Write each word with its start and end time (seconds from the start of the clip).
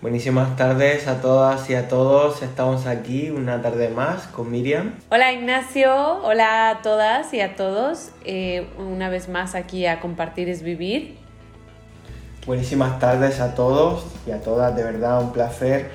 Buenísimas 0.00 0.54
tardes 0.54 1.08
a 1.08 1.20
todas 1.20 1.68
y 1.70 1.74
a 1.74 1.88
todos. 1.88 2.42
Estamos 2.42 2.86
aquí 2.86 3.30
una 3.30 3.60
tarde 3.62 3.88
más 3.88 4.28
con 4.28 4.48
Miriam. 4.48 4.94
Hola 5.10 5.32
Ignacio, 5.32 6.22
hola 6.22 6.70
a 6.70 6.82
todas 6.82 7.34
y 7.34 7.40
a 7.40 7.56
todos. 7.56 8.10
Eh, 8.24 8.68
una 8.78 9.08
vez 9.08 9.28
más 9.28 9.56
aquí 9.56 9.86
a 9.86 9.98
compartir 9.98 10.48
es 10.48 10.62
vivir. 10.62 11.16
Buenísimas 12.46 13.00
tardes 13.00 13.40
a 13.40 13.56
todos 13.56 14.06
y 14.24 14.30
a 14.30 14.40
todas, 14.40 14.76
de 14.76 14.84
verdad 14.84 15.20
un 15.20 15.32
placer 15.32 15.90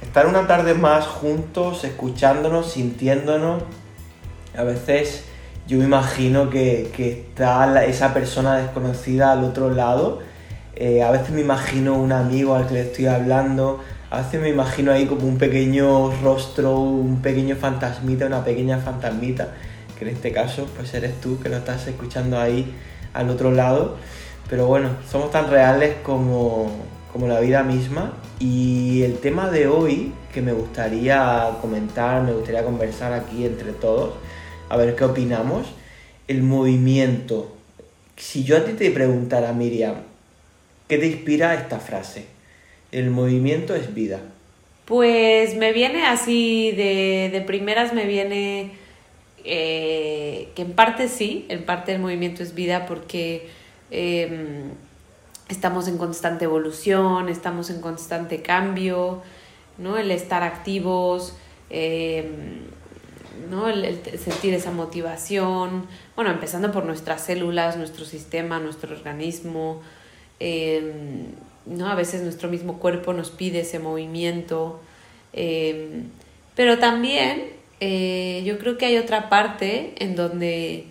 estar 0.00 0.26
una 0.26 0.46
tarde 0.46 0.72
más 0.72 1.06
juntos, 1.06 1.84
escuchándonos, 1.84 2.72
sintiéndonos. 2.72 3.62
A 4.56 4.62
veces 4.62 5.26
yo 5.66 5.76
me 5.76 5.84
imagino 5.84 6.48
que, 6.48 6.90
que 6.96 7.12
está 7.12 7.84
esa 7.84 8.14
persona 8.14 8.56
desconocida 8.56 9.32
al 9.32 9.44
otro 9.44 9.68
lado 9.68 10.20
eh, 10.80 11.02
a 11.02 11.10
veces 11.10 11.30
me 11.30 11.40
imagino 11.40 11.98
un 11.98 12.12
amigo 12.12 12.54
al 12.54 12.68
que 12.68 12.74
le 12.74 12.82
estoy 12.82 13.06
hablando, 13.06 13.80
a 14.10 14.18
veces 14.18 14.40
me 14.40 14.48
imagino 14.48 14.92
ahí 14.92 15.06
como 15.06 15.26
un 15.26 15.36
pequeño 15.36 16.12
rostro, 16.22 16.78
un 16.78 17.20
pequeño 17.20 17.56
fantasmita, 17.56 18.26
una 18.26 18.44
pequeña 18.44 18.78
fantasmita, 18.78 19.54
que 19.98 20.04
en 20.04 20.14
este 20.14 20.30
caso 20.30 20.68
pues 20.76 20.94
eres 20.94 21.20
tú 21.20 21.40
que 21.40 21.48
lo 21.48 21.56
estás 21.56 21.88
escuchando 21.88 22.38
ahí 22.38 22.72
al 23.12 23.28
otro 23.28 23.50
lado. 23.50 23.96
Pero 24.48 24.68
bueno, 24.68 24.90
somos 25.10 25.32
tan 25.32 25.50
reales 25.50 25.96
como, 26.04 26.70
como 27.12 27.26
la 27.26 27.40
vida 27.40 27.64
misma 27.64 28.12
y 28.38 29.02
el 29.02 29.18
tema 29.18 29.50
de 29.50 29.66
hoy 29.66 30.12
que 30.32 30.42
me 30.42 30.52
gustaría 30.52 31.50
comentar, 31.60 32.22
me 32.22 32.34
gustaría 32.34 32.62
conversar 32.62 33.12
aquí 33.14 33.44
entre 33.44 33.72
todos, 33.72 34.14
a 34.68 34.76
ver 34.76 34.94
qué 34.94 35.02
opinamos, 35.02 35.66
el 36.28 36.44
movimiento. 36.44 37.52
Si 38.16 38.44
yo 38.44 38.56
a 38.56 38.64
ti 38.64 38.74
te 38.74 38.92
preguntara, 38.92 39.52
Miriam, 39.52 39.96
¿Qué 40.88 40.96
te 40.96 41.06
inspira 41.06 41.54
esta 41.54 41.80
frase? 41.80 42.24
El 42.92 43.10
movimiento 43.10 43.74
es 43.74 43.92
vida. 43.94 44.20
Pues 44.86 45.54
me 45.54 45.74
viene 45.74 46.06
así, 46.06 46.72
de, 46.72 47.44
primeras 47.46 47.92
me 47.92 48.06
viene 48.06 48.72
eh, 49.44 50.48
que 50.54 50.62
en 50.62 50.72
parte 50.72 51.08
sí, 51.08 51.44
en 51.50 51.66
parte 51.66 51.92
el 51.92 52.00
movimiento 52.00 52.42
es 52.42 52.54
vida 52.54 52.86
porque 52.86 53.50
em, 53.90 54.70
estamos 55.50 55.88
en 55.88 55.98
constante 55.98 56.46
evolución, 56.46 57.28
estamos 57.28 57.68
en 57.68 57.82
constante 57.82 58.40
cambio, 58.40 59.20
¿no? 59.76 59.98
El 59.98 60.10
estar 60.10 60.42
activos, 60.42 61.36
em, 61.68 62.62
¿no? 63.50 63.68
el, 63.68 64.00
sentir 64.18 64.54
esa 64.54 64.70
motivación, 64.70 65.86
bueno, 66.16 66.30
empezando 66.30 66.72
por 66.72 66.86
nuestras 66.86 67.20
células, 67.20 67.76
nuestro 67.76 68.06
sistema, 68.06 68.58
nuestro 68.58 68.94
organismo, 68.96 69.82
Em, 70.40 71.26
¿no? 71.66 71.88
A 71.88 71.94
veces 71.94 72.22
nuestro 72.22 72.48
mismo 72.48 72.78
cuerpo 72.78 73.12
nos 73.12 73.30
pide 73.30 73.60
ese 73.60 73.78
movimiento. 73.78 74.80
Em, 75.32 76.04
pero 76.54 76.78
también 76.78 77.44
eh, 77.80 78.42
yo 78.44 78.58
creo 78.58 78.78
que 78.78 78.86
hay 78.86 78.96
otra 78.96 79.28
parte 79.28 79.94
en 79.98 80.16
donde 80.16 80.86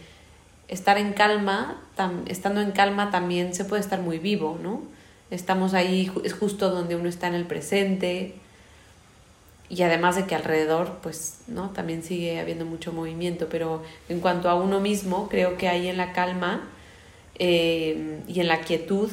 estar 0.67 0.97
en 0.97 1.13
calma, 1.13 1.81
estando 2.27 2.61
en 2.61 2.71
calma 2.71 3.09
también 3.11 3.53
se 3.53 3.65
puede 3.65 3.81
estar 3.81 4.01
muy 4.01 4.19
vivo, 4.19 4.59
¿no? 4.61 4.81
Estamos 5.31 5.73
ahí, 5.73 6.11
es 6.23 6.33
justo 6.33 6.69
donde 6.69 6.95
uno 6.95 7.09
está 7.09 7.27
en 7.27 7.33
el 7.33 7.45
presente 7.45 8.35
y 9.69 9.81
además 9.81 10.15
de 10.15 10.25
que 10.25 10.35
alrededor, 10.35 10.99
pues, 11.01 11.39
¿no? 11.47 11.71
También 11.71 12.03
sigue 12.03 12.39
habiendo 12.39 12.65
mucho 12.65 12.93
movimiento, 12.93 13.47
pero 13.49 13.83
en 14.07 14.21
cuanto 14.21 14.49
a 14.49 14.55
uno 14.55 14.79
mismo, 14.79 15.27
creo 15.29 15.57
que 15.57 15.67
ahí 15.67 15.87
en 15.87 15.97
la 15.97 16.13
calma 16.13 16.69
em, 17.39 18.21
y 18.27 18.39
en 18.39 18.47
la 18.47 18.61
quietud 18.61 19.11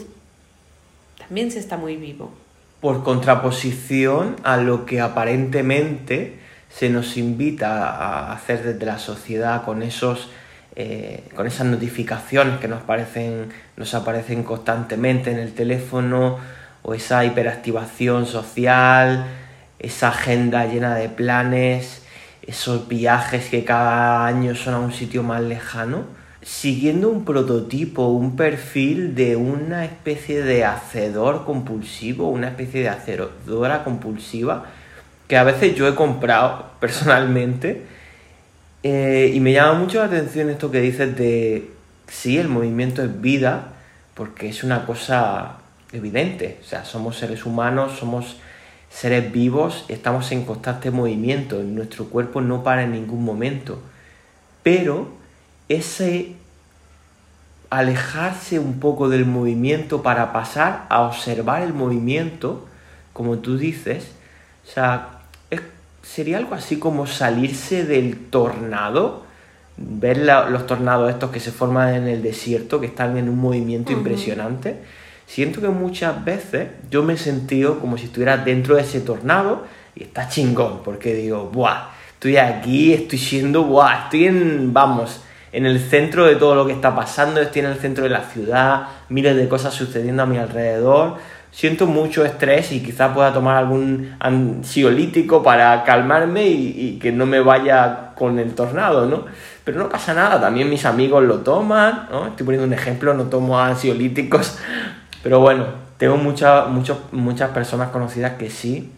también 1.26 1.50
se 1.50 1.58
está 1.58 1.76
muy 1.76 1.96
vivo. 1.96 2.32
Por 2.80 3.02
contraposición 3.02 4.36
a 4.42 4.56
lo 4.56 4.84
que 4.84 5.00
aparentemente 5.00 6.38
se 6.68 6.90
nos 6.90 7.16
invita 7.16 7.88
a 7.88 8.32
hacer 8.32 8.62
desde 8.62 8.84
la 8.84 8.98
sociedad 8.98 9.64
con 9.64 9.82
esos 9.82 10.30
eh, 10.76 11.22
con 11.36 11.46
esas 11.46 11.68
notificaciones 11.68 12.58
que 12.58 12.66
nos 12.66 12.82
parecen 12.82 13.50
nos 13.76 13.94
aparecen 13.94 14.42
constantemente 14.42 15.30
en 15.30 15.38
el 15.38 15.54
teléfono 15.54 16.38
o 16.82 16.94
esa 16.94 17.24
hiperactivación 17.24 18.26
social 18.26 19.24
esa 19.78 20.08
agenda 20.08 20.66
llena 20.66 20.96
de 20.96 21.08
planes 21.08 22.02
esos 22.42 22.88
viajes 22.88 23.48
que 23.48 23.64
cada 23.64 24.26
año 24.26 24.56
son 24.56 24.74
a 24.74 24.78
un 24.80 24.92
sitio 24.92 25.22
más 25.22 25.42
lejano 25.42 26.06
siguiendo 26.44 27.08
un 27.08 27.24
prototipo, 27.24 28.08
un 28.08 28.36
perfil 28.36 29.14
de 29.14 29.34
una 29.34 29.86
especie 29.86 30.42
de 30.42 30.64
hacedor 30.64 31.46
compulsivo, 31.46 32.28
una 32.28 32.48
especie 32.48 32.82
de 32.82 32.90
hacedora 32.90 33.82
compulsiva, 33.82 34.66
que 35.26 35.38
a 35.38 35.44
veces 35.44 35.74
yo 35.74 35.88
he 35.88 35.94
comprado 35.94 36.66
personalmente. 36.80 37.82
Eh, 38.82 39.32
y 39.34 39.40
me 39.40 39.52
llama 39.52 39.78
mucho 39.78 39.98
la 39.98 40.04
atención 40.04 40.50
esto 40.50 40.70
que 40.70 40.80
dices 40.80 41.16
de, 41.16 41.70
sí, 42.08 42.36
el 42.36 42.48
movimiento 42.48 43.02
es 43.02 43.20
vida, 43.22 43.68
porque 44.12 44.50
es 44.50 44.62
una 44.62 44.84
cosa 44.84 45.56
evidente. 45.92 46.58
O 46.60 46.64
sea, 46.64 46.84
somos 46.84 47.16
seres 47.16 47.46
humanos, 47.46 47.98
somos 47.98 48.36
seres 48.90 49.32
vivos, 49.32 49.86
estamos 49.88 50.30
en 50.30 50.44
constante 50.44 50.90
movimiento, 50.90 51.62
nuestro 51.62 52.10
cuerpo 52.10 52.42
no 52.42 52.62
para 52.62 52.82
en 52.82 52.92
ningún 52.92 53.24
momento. 53.24 53.80
Pero 54.62 55.23
ese 55.68 56.34
alejarse 57.70 58.58
un 58.58 58.78
poco 58.78 59.08
del 59.08 59.26
movimiento 59.26 60.02
para 60.02 60.32
pasar 60.32 60.86
a 60.88 61.02
observar 61.02 61.62
el 61.62 61.72
movimiento, 61.72 62.66
como 63.12 63.38
tú 63.38 63.58
dices, 63.58 64.12
o 64.68 64.70
sea, 64.72 65.14
sería 66.04 66.38
algo 66.38 66.54
así 66.54 66.78
como 66.78 67.06
salirse 67.06 67.84
del 67.84 68.16
tornado, 68.16 69.24
ver 69.76 70.18
los 70.18 70.66
tornados 70.66 71.10
estos 71.10 71.30
que 71.30 71.40
se 71.40 71.50
forman 71.50 71.94
en 71.94 72.08
el 72.08 72.22
desierto, 72.22 72.80
que 72.80 72.86
están 72.86 73.16
en 73.16 73.28
un 73.28 73.38
movimiento 73.38 73.92
impresionante. 73.92 74.76
Siento 75.26 75.60
que 75.60 75.68
muchas 75.68 76.24
veces 76.24 76.68
yo 76.90 77.02
me 77.02 77.14
he 77.14 77.18
sentido 77.18 77.80
como 77.80 77.96
si 77.96 78.04
estuviera 78.04 78.36
dentro 78.36 78.76
de 78.76 78.82
ese 78.82 79.00
tornado 79.00 79.64
y 79.96 80.04
está 80.04 80.28
chingón, 80.28 80.82
porque 80.84 81.14
digo, 81.14 81.50
¡buah! 81.52 81.88
Estoy 82.12 82.36
aquí, 82.36 82.92
estoy 82.92 83.18
siendo, 83.18 83.64
¡buah! 83.64 84.04
Estoy 84.04 84.26
en, 84.26 84.72
vamos, 84.72 85.22
en 85.54 85.66
el 85.66 85.78
centro 85.78 86.26
de 86.26 86.34
todo 86.34 86.56
lo 86.56 86.66
que 86.66 86.72
está 86.72 86.96
pasando, 86.96 87.40
estoy 87.40 87.60
en 87.60 87.68
el 87.68 87.78
centro 87.78 88.02
de 88.02 88.10
la 88.10 88.22
ciudad, 88.22 88.88
miles 89.08 89.36
de 89.36 89.48
cosas 89.48 89.72
sucediendo 89.72 90.24
a 90.24 90.26
mi 90.26 90.36
alrededor. 90.36 91.18
Siento 91.52 91.86
mucho 91.86 92.24
estrés 92.24 92.72
y 92.72 92.82
quizás 92.82 93.14
pueda 93.14 93.32
tomar 93.32 93.56
algún 93.58 94.16
ansiolítico 94.18 95.44
para 95.44 95.84
calmarme 95.84 96.44
y, 96.48 96.98
que 97.00 97.12
no 97.12 97.24
me 97.24 97.38
vaya 97.38 98.10
con 98.16 98.40
el 98.40 98.56
tornado, 98.56 99.06
¿no? 99.06 99.26
Pero 99.62 99.78
no 99.78 99.88
pasa 99.88 100.12
nada, 100.12 100.40
también 100.40 100.68
mis 100.68 100.84
amigos 100.84 101.22
lo 101.22 101.38
toman. 101.38 102.08
Estoy 102.30 102.44
poniendo 102.44 102.66
un 102.66 102.72
ejemplo, 102.72 103.14
no 103.14 103.24
tomo 103.24 103.60
ansiolíticos, 103.60 104.58
pero 105.22 105.38
bueno, 105.38 105.66
tengo 105.98 106.16
muchas 106.16 106.66
muchas 107.12 107.50
personas 107.50 107.90
conocidas 107.90 108.32
que 108.32 108.50
sí. 108.50 108.90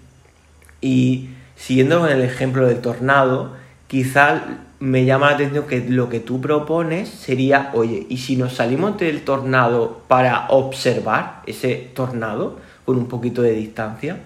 Y 0.80 1.28
siguiendo 1.54 2.00
con 2.00 2.08
el 2.08 2.22
ejemplo 2.22 2.66
del 2.66 2.80
tornado, 2.80 3.52
quizás 3.86 4.42
me 4.78 5.04
llama 5.04 5.30
la 5.30 5.36
atención 5.36 5.66
que 5.66 5.80
lo 5.80 6.08
que 6.08 6.20
tú 6.20 6.40
propones 6.40 7.08
sería, 7.08 7.70
oye, 7.74 8.06
¿y 8.08 8.18
si 8.18 8.36
nos 8.36 8.54
salimos 8.54 8.98
del 8.98 9.22
tornado 9.22 10.02
para 10.08 10.48
observar 10.48 11.42
ese 11.46 11.90
tornado 11.94 12.58
con 12.84 12.96
un 12.96 13.06
poquito 13.06 13.42
de 13.42 13.52
distancia? 13.52 14.18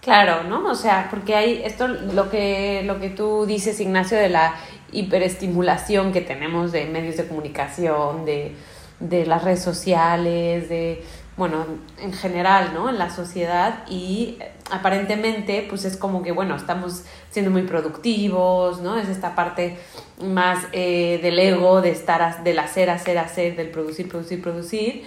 Claro, 0.00 0.44
¿no? 0.44 0.70
O 0.70 0.74
sea, 0.74 1.08
porque 1.10 1.34
hay 1.34 1.62
esto, 1.64 1.86
lo 1.86 2.30
que, 2.30 2.82
lo 2.84 2.98
que 3.00 3.10
tú 3.10 3.46
dices, 3.46 3.78
Ignacio, 3.80 4.16
de 4.16 4.28
la 4.28 4.54
hiperestimulación 4.90 6.12
que 6.12 6.20
tenemos 6.20 6.72
de 6.72 6.86
medios 6.86 7.16
de 7.16 7.26
comunicación, 7.26 8.24
de, 8.24 8.54
de 9.00 9.26
las 9.26 9.44
redes 9.44 9.62
sociales, 9.62 10.68
de 10.68 11.04
bueno, 11.38 11.64
en 11.98 12.12
general, 12.12 12.74
¿no? 12.74 12.90
En 12.90 12.98
la 12.98 13.10
sociedad 13.10 13.84
y 13.88 14.36
eh, 14.40 14.50
aparentemente, 14.72 15.64
pues 15.68 15.84
es 15.84 15.96
como 15.96 16.22
que, 16.24 16.32
bueno, 16.32 16.56
estamos 16.56 17.04
siendo 17.30 17.52
muy 17.52 17.62
productivos, 17.62 18.80
¿no? 18.80 18.98
Es 18.98 19.08
esta 19.08 19.36
parte 19.36 19.78
más 20.20 20.58
eh, 20.72 21.20
del 21.22 21.38
ego, 21.38 21.80
de 21.80 21.92
estar, 21.92 22.42
del 22.42 22.58
hacer, 22.58 22.90
hacer, 22.90 23.18
hacer, 23.18 23.56
del 23.56 23.70
producir, 23.70 24.08
producir, 24.08 24.42
producir. 24.42 25.04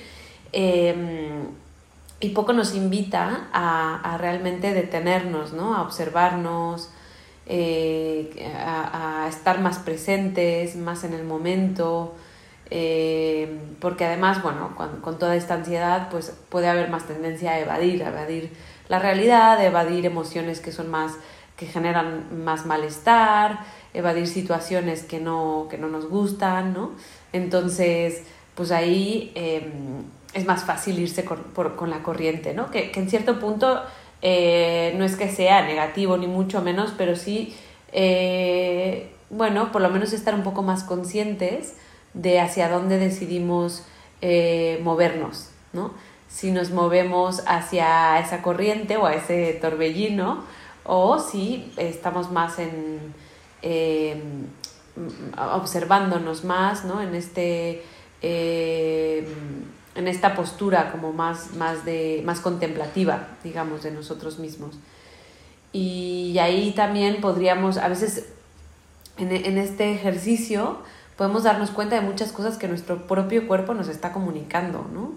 Em, 0.54 1.48
y 2.22 2.30
poco 2.30 2.54
nos 2.54 2.76
invita 2.76 3.50
a, 3.52 4.18
realmente 4.18 4.74
detenernos, 4.74 5.52
¿no? 5.52 5.76
A 5.76 5.82
observarnos, 5.82 6.90
eh, 7.46 8.54
a, 8.66 9.26
a 9.26 9.28
estar 9.28 9.60
más 9.60 9.80
presentes, 9.80 10.78
más 10.78 11.04
en 11.04 11.14
el 11.14 11.26
momento, 11.26 12.16
eh, 12.74 13.60
porque 13.82 14.06
además, 14.06 14.42
bueno, 14.42 14.74
con, 14.76 15.20
toda 15.20 15.36
esta 15.36 15.56
ansiedad, 15.56 16.08
pues 16.10 16.34
puede 16.48 16.70
haber 16.70 16.90
más 16.90 17.06
tendencia 17.06 17.52
a 17.52 17.60
evadir, 17.60 18.02
a 18.04 18.10
evadir 18.10 18.50
la 18.88 18.98
realidad, 18.98 19.58
a 19.58 19.66
evadir 19.66 20.06
emociones 20.06 20.62
que 20.62 20.72
son 20.72 20.90
más, 20.90 21.12
que 21.58 21.66
generan 21.66 22.44
más 22.46 22.66
malestar, 22.66 23.60
evadir 23.94 24.26
situaciones 24.26 25.04
que 25.04 25.20
no, 25.20 25.68
que 25.70 25.78
no 25.78 25.90
nos 25.90 26.08
gustan, 26.08 26.74
¿no? 26.74 26.92
Entonces, 27.34 28.24
pues 28.56 28.72
ahí 28.72 29.34
em, 29.36 30.04
es 30.34 30.46
más 30.46 30.64
fácil 30.64 30.98
irse 30.98 31.26
con, 31.26 31.90
la 31.90 32.04
corriente, 32.04 32.54
¿no? 32.54 32.72
Que, 32.72 32.90
que 32.90 33.02
en 33.02 33.10
cierto 33.10 33.38
punto 33.38 33.82
eh, 34.22 34.94
no 34.98 35.04
es 35.04 35.18
que 35.18 35.28
sea 35.28 35.62
negativo 35.66 36.16
ni 36.16 36.28
mucho 36.28 36.62
menos, 36.62 36.94
pero 36.98 37.18
sí, 37.18 37.54
eh, 37.92 39.12
bueno, 39.30 39.74
por 39.74 39.82
lo 39.82 39.90
menos 39.90 40.14
estar 40.14 40.34
un 40.36 40.44
poco 40.44 40.62
más 40.62 40.86
conscientes 40.86 41.76
de 42.14 42.40
hacia 42.40 42.70
dónde 42.70 42.98
decidimos 42.98 43.84
eh, 44.22 44.80
movernos, 44.84 45.50
¿no? 45.74 45.94
Si 46.28 46.52
nos 46.52 46.72
movemos 46.72 47.44
hacia 47.46 48.20
esa 48.20 48.42
corriente 48.42 48.98
o 48.98 49.06
a 49.06 49.14
ese 49.14 49.54
torbellino, 49.62 50.44
o 50.84 51.20
si 51.20 51.72
estamos 51.78 52.32
más 52.32 52.58
en 52.60 53.14
observándonos 55.38 56.44
más, 56.44 56.86
¿no? 56.86 57.02
En 57.02 57.16
este 57.16 57.84
en 59.96 60.08
esta 60.08 60.36
postura 60.36 60.92
como 60.92 61.12
más, 61.12 61.54
más, 61.56 61.86
de, 61.86 62.22
más 62.26 62.40
contemplativa, 62.40 63.28
digamos, 63.44 63.84
de 63.84 63.92
nosotros 63.92 64.40
mismos. 64.40 64.76
Y 65.74 66.38
ahí 66.40 66.72
también 66.72 67.22
podríamos, 67.22 67.78
a 67.78 67.88
veces 67.88 68.28
en, 69.18 69.32
en 69.32 69.58
este 69.58 69.94
ejercicio, 69.94 70.78
podemos 71.18 71.44
darnos 71.44 71.72
cuenta 71.72 71.96
de 71.96 72.02
muchas 72.02 72.32
cosas 72.32 72.58
que 72.58 72.68
nuestro 72.68 73.08
propio 73.08 73.48
cuerpo 73.48 73.74
nos 73.74 73.88
está 73.88 74.12
comunicando, 74.12 74.88
¿no? 74.94 75.12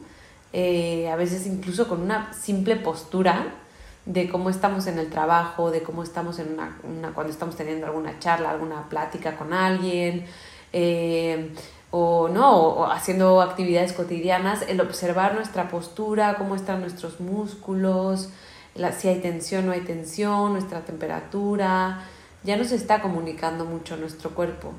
Eh, 0.53 1.11
a 1.11 1.17
veces 1.17 1.47
incluso 1.47 1.89
con 1.89 2.01
una 2.01 2.33
simple 2.33 2.77
postura 2.77 3.55
de 4.07 4.29
cómo 4.29 4.51
estamos 4.51 4.87
en 4.87 4.99
el 4.99 5.11
trabajo, 5.11 5.71
de 5.71 5.83
cómo 5.83 6.03
estamos 6.03 6.39
en 6.39 6.53
una, 6.53 6.79
una 6.85 7.13
cuando 7.13 7.33
estamos 7.33 7.57
teniendo 7.57 7.87
alguna 7.87 8.19
charla, 8.19 8.51
alguna 8.51 8.89
plática 8.89 9.37
con 9.37 9.53
alguien, 9.53 10.27
eh, 10.73 11.55
o 11.91 12.29
no, 12.29 12.57
o 12.57 12.91
haciendo 12.91 13.41
actividades 13.41 13.93
cotidianas, 13.93 14.63
el 14.63 14.81
observar 14.81 15.35
nuestra 15.35 15.69
postura, 15.69 16.35
cómo 16.37 16.57
están 16.57 16.81
nuestros 16.81 17.21
músculos, 17.21 18.31
si 18.99 19.09
hay 19.09 19.21
tensión 19.21 19.65
o 19.65 19.67
no 19.69 19.73
hay 19.73 19.83
tensión, 19.83 20.53
nuestra 20.53 20.81
temperatura, 20.81 22.05
ya 22.43 22.57
nos 22.57 22.73
está 22.73 23.01
comunicando 23.01 23.65
mucho 23.65 23.97
nuestro 23.97 24.31
cuerpo. 24.31 24.73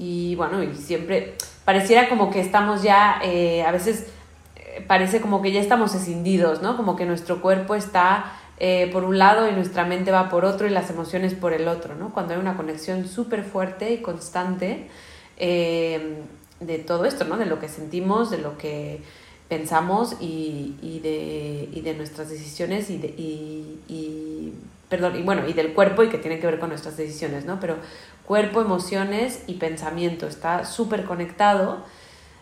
Y 0.00 0.34
bueno, 0.34 0.64
y 0.64 0.74
siempre 0.74 1.36
pareciera 1.64 2.08
como 2.08 2.32
que 2.32 2.40
estamos 2.40 2.82
ya, 2.82 3.20
eh, 3.22 3.62
a 3.62 3.70
veces 3.70 4.06
eh, 4.56 4.84
parece 4.88 5.20
como 5.20 5.42
que 5.42 5.52
ya 5.52 5.60
estamos 5.60 5.94
escindidos, 5.94 6.60
¿no? 6.60 6.76
Como 6.76 6.96
que 6.96 7.06
nuestro 7.06 7.40
cuerpo 7.40 7.76
está 7.76 8.32
eh, 8.58 8.90
por 8.92 9.04
un 9.04 9.18
lado 9.18 9.48
y 9.48 9.52
nuestra 9.52 9.84
mente 9.84 10.10
va 10.10 10.28
por 10.28 10.44
otro 10.44 10.66
y 10.66 10.70
las 10.70 10.90
emociones 10.90 11.34
por 11.34 11.52
el 11.52 11.68
otro, 11.68 11.94
¿no? 11.94 12.12
Cuando 12.12 12.34
hay 12.34 12.40
una 12.40 12.56
conexión 12.56 13.06
súper 13.06 13.44
fuerte 13.44 13.92
y 13.92 13.98
constante, 13.98 14.88
Em, 15.40 16.16
de 16.60 16.78
todo 16.78 17.06
esto, 17.06 17.24
¿no? 17.24 17.38
De 17.38 17.46
lo 17.46 17.58
que 17.58 17.68
sentimos, 17.70 18.30
de 18.30 18.36
lo 18.36 18.58
que 18.58 19.00
pensamos 19.48 20.16
y, 20.20 20.74
y, 20.82 21.00
de, 21.00 21.70
y 21.72 21.80
de, 21.80 21.94
nuestras 21.94 22.28
decisiones 22.28 22.90
y, 22.90 22.98
de, 22.98 23.08
y, 23.08 24.52
perdón, 24.90 25.16
y 25.16 25.22
bueno, 25.22 25.48
y 25.48 25.54
del 25.54 25.72
cuerpo 25.72 26.02
y 26.02 26.08
que 26.08 26.18
tiene 26.18 26.40
que 26.40 26.46
ver 26.46 26.58
con 26.58 26.68
nuestras 26.68 26.96
decisiones, 26.96 27.46
¿no? 27.46 27.60
Pero 27.60 27.76
cuerpo, 28.26 28.60
emociones 28.60 29.44
y 29.46 29.54
pensamiento 29.54 30.26
está 30.26 30.66
súper 30.66 31.04
conectado. 31.04 31.78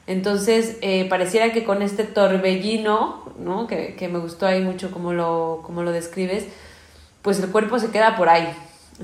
Entonces, 0.07 0.79
eh, 0.81 1.07
pareciera 1.11 1.53
que 1.53 1.65
con 1.65 1.83
este 1.83 2.05
torbellino, 2.05 3.23
¿no? 3.39 3.67
Que, 3.67 3.95
que, 3.97 4.09
me 4.09 4.19
gustó 4.19 4.47
ahí 4.47 4.63
mucho 4.63 4.91
como 4.91 5.13
lo, 5.13 5.63
lo 5.69 5.93
describes, 5.93 6.47
pues 7.21 7.39
el 7.41 7.51
cuerpo 7.51 7.79
se 7.79 7.91
queda 7.91 8.17
por 8.17 8.31
ahí, 8.31 8.49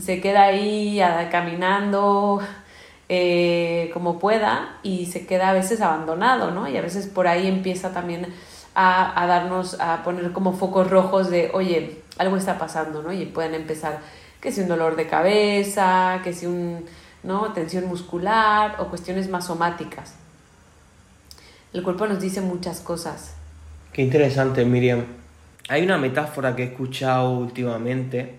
se 0.01 0.23
queda 0.23 0.45
ahí 0.45 1.03
caminando, 1.31 2.41
eh, 3.11 3.91
como 3.93 4.19
pueda 4.19 4.79
y 4.83 5.05
se 5.07 5.27
queda 5.27 5.51
a 5.51 5.53
veces 5.53 5.83
abandonado, 5.83 6.51
¿no? 6.51 6.67
Y 6.67 6.79
a 6.79 6.81
veces 6.81 7.07
por 7.09 7.29
ahí 7.29 7.47
empieza 7.47 7.93
también 7.93 8.33
a, 8.75 9.23
a, 9.23 9.27
darnos, 9.27 9.79
a 9.81 10.03
poner 10.03 10.33
como 10.33 10.55
focos 10.55 10.89
rojos 10.91 11.29
de, 11.29 11.51
oye, 11.53 12.04
algo 12.19 12.37
está 12.37 12.59
pasando, 12.59 13.03
¿no? 13.03 13.13
Y 13.13 13.27
pueden 13.27 13.55
empezar 13.55 14.01
que 14.41 14.53
si 14.53 14.61
un 14.61 14.69
dolor 14.69 14.97
de 14.97 15.07
cabeza, 15.07 16.21
que 16.23 16.33
si 16.33 16.47
un, 16.47 16.85
¿no? 17.23 17.53
Tensión 17.53 17.87
muscular 17.87 18.77
o 18.79 18.87
cuestiones 18.87 19.29
más 19.29 19.47
somáticas. 19.47 20.15
El 21.73 21.83
cuerpo 21.83 22.07
nos 22.07 22.21
dice 22.21 22.41
muchas 22.41 22.81
cosas. 22.81 23.35
Qué 23.93 24.03
interesante, 24.03 24.65
Miriam. 24.65 25.05
Hay 25.69 25.83
una 25.83 25.99
metáfora 25.99 26.55
que 26.55 26.63
he 26.63 26.67
escuchado 26.67 27.31
últimamente 27.33 28.39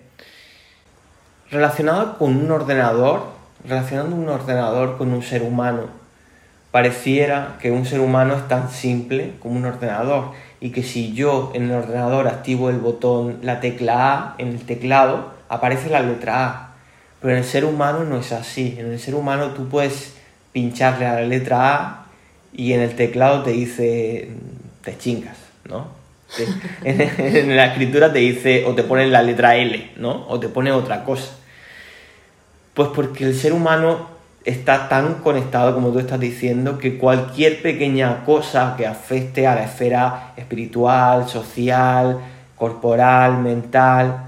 relacionada 1.50 2.16
con 2.18 2.36
un 2.36 2.50
ordenador 2.50 3.36
relacionando 3.64 4.16
un 4.16 4.28
ordenador 4.28 4.96
con 4.96 5.12
un 5.12 5.22
ser 5.22 5.42
humano. 5.42 5.88
Pareciera 6.70 7.56
que 7.60 7.70
un 7.70 7.86
ser 7.86 8.00
humano 8.00 8.34
es 8.34 8.48
tan 8.48 8.70
simple 8.70 9.34
como 9.40 9.56
un 9.56 9.64
ordenador 9.64 10.32
y 10.60 10.70
que 10.70 10.82
si 10.82 11.12
yo 11.12 11.52
en 11.54 11.64
el 11.64 11.72
ordenador 11.72 12.28
activo 12.28 12.70
el 12.70 12.78
botón, 12.78 13.38
la 13.42 13.60
tecla 13.60 14.12
A 14.12 14.34
en 14.38 14.48
el 14.48 14.60
teclado, 14.60 15.32
aparece 15.48 15.90
la 15.90 16.00
letra 16.00 16.46
A. 16.46 16.74
Pero 17.20 17.32
en 17.32 17.38
el 17.38 17.44
ser 17.44 17.64
humano 17.64 18.04
no 18.04 18.18
es 18.18 18.32
así. 18.32 18.76
En 18.78 18.92
el 18.92 18.98
ser 18.98 19.14
humano 19.14 19.50
tú 19.50 19.68
puedes 19.68 20.14
pincharle 20.52 21.06
a 21.06 21.14
la 21.14 21.22
letra 21.22 21.74
A 21.74 22.06
y 22.52 22.72
en 22.72 22.80
el 22.80 22.96
teclado 22.96 23.42
te 23.42 23.50
dice 23.50 24.30
te 24.82 24.96
chingas, 24.96 25.36
¿no? 25.68 25.88
en, 26.84 27.56
la 27.56 27.66
escritura 27.66 28.12
te 28.12 28.18
dice 28.20 28.64
o 28.66 28.74
te 28.74 28.82
pone 28.82 29.06
la 29.06 29.22
letra 29.22 29.56
L, 29.56 29.92
¿no? 29.96 30.26
O 30.28 30.40
te 30.40 30.48
pone 30.48 30.72
otra 30.72 31.04
cosa. 31.04 31.32
Pues 32.74 32.90
porque 32.94 33.24
el 33.24 33.34
ser 33.34 33.52
humano 33.52 34.15
está 34.46 34.88
tan 34.88 35.14
conectado, 35.14 35.74
como 35.74 35.90
tú 35.90 35.98
estás 35.98 36.20
diciendo, 36.20 36.78
que 36.78 36.98
cualquier 36.98 37.60
pequeña 37.60 38.24
cosa 38.24 38.74
que 38.76 38.86
afecte 38.86 39.46
a 39.46 39.56
la 39.56 39.64
esfera 39.64 40.32
espiritual, 40.36 41.28
social, 41.28 42.20
corporal, 42.56 43.42
mental, 43.42 44.24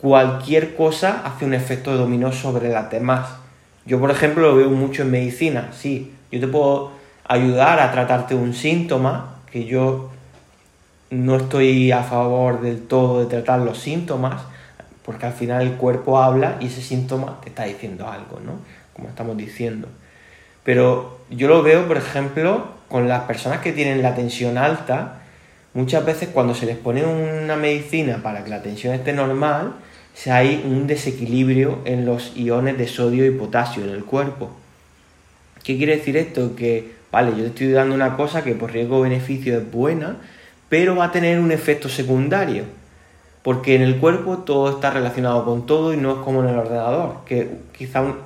cualquier 0.00 0.76
cosa 0.76 1.22
hace 1.24 1.44
un 1.44 1.52
efecto 1.52 1.96
dominó 1.96 2.30
sobre 2.30 2.68
las 2.68 2.90
demás. 2.90 3.28
Yo, 3.84 3.98
por 3.98 4.10
ejemplo, 4.12 4.50
lo 4.50 4.56
veo 4.56 4.70
mucho 4.70 5.02
en 5.02 5.10
medicina, 5.10 5.70
sí. 5.72 6.14
Yo 6.30 6.40
te 6.40 6.46
puedo 6.46 6.92
ayudar 7.26 7.80
a 7.80 7.90
tratarte 7.90 8.36
un 8.36 8.54
síntoma, 8.54 9.34
que 9.50 9.64
yo 9.64 10.10
no 11.10 11.36
estoy 11.36 11.90
a 11.90 12.02
favor 12.02 12.60
del 12.60 12.86
todo 12.86 13.20
de 13.20 13.26
tratar 13.26 13.60
los 13.60 13.78
síntomas, 13.78 14.42
porque 15.04 15.26
al 15.26 15.32
final 15.32 15.62
el 15.62 15.72
cuerpo 15.72 16.18
habla 16.22 16.56
y 16.60 16.66
ese 16.66 16.82
síntoma 16.82 17.40
te 17.40 17.48
está 17.48 17.64
diciendo 17.64 18.08
algo, 18.08 18.40
¿no? 18.44 18.52
Como 18.96 19.10
estamos 19.10 19.36
diciendo. 19.36 19.88
Pero 20.64 21.20
yo 21.28 21.48
lo 21.48 21.62
veo, 21.62 21.86
por 21.86 21.98
ejemplo, 21.98 22.68
con 22.88 23.08
las 23.08 23.24
personas 23.24 23.60
que 23.60 23.72
tienen 23.72 24.02
la 24.02 24.14
tensión 24.14 24.56
alta, 24.56 25.20
muchas 25.74 26.04
veces 26.06 26.30
cuando 26.32 26.54
se 26.54 26.64
les 26.64 26.78
pone 26.78 27.04
una 27.04 27.56
medicina 27.56 28.20
para 28.22 28.42
que 28.42 28.48
la 28.48 28.62
tensión 28.62 28.94
esté 28.94 29.12
normal, 29.12 29.74
se 30.14 30.32
hay 30.32 30.64
un 30.66 30.86
desequilibrio 30.86 31.80
en 31.84 32.06
los 32.06 32.34
iones 32.36 32.78
de 32.78 32.88
sodio 32.88 33.26
y 33.26 33.30
potasio 33.30 33.84
en 33.84 33.90
el 33.90 34.04
cuerpo. 34.04 34.50
¿Qué 35.62 35.76
quiere 35.76 35.98
decir 35.98 36.16
esto? 36.16 36.56
Que, 36.56 36.94
vale, 37.12 37.32
yo 37.32 37.42
te 37.42 37.48
estoy 37.48 37.72
dando 37.72 37.94
una 37.94 38.16
cosa 38.16 38.42
que 38.42 38.54
por 38.54 38.72
riesgo-beneficio 38.72 39.58
es 39.58 39.70
buena, 39.70 40.16
pero 40.70 40.96
va 40.96 41.04
a 41.04 41.12
tener 41.12 41.38
un 41.38 41.52
efecto 41.52 41.90
secundario 41.90 42.64
porque 43.46 43.76
en 43.76 43.82
el 43.82 43.98
cuerpo 43.98 44.38
todo 44.38 44.70
está 44.70 44.90
relacionado 44.90 45.44
con 45.44 45.66
todo 45.66 45.94
y 45.94 45.96
no 45.96 46.14
es 46.14 46.18
como 46.24 46.42
en 46.42 46.48
el 46.48 46.58
ordenador, 46.58 47.18
que 47.24 47.48
quizá 47.78 48.00
un, 48.00 48.16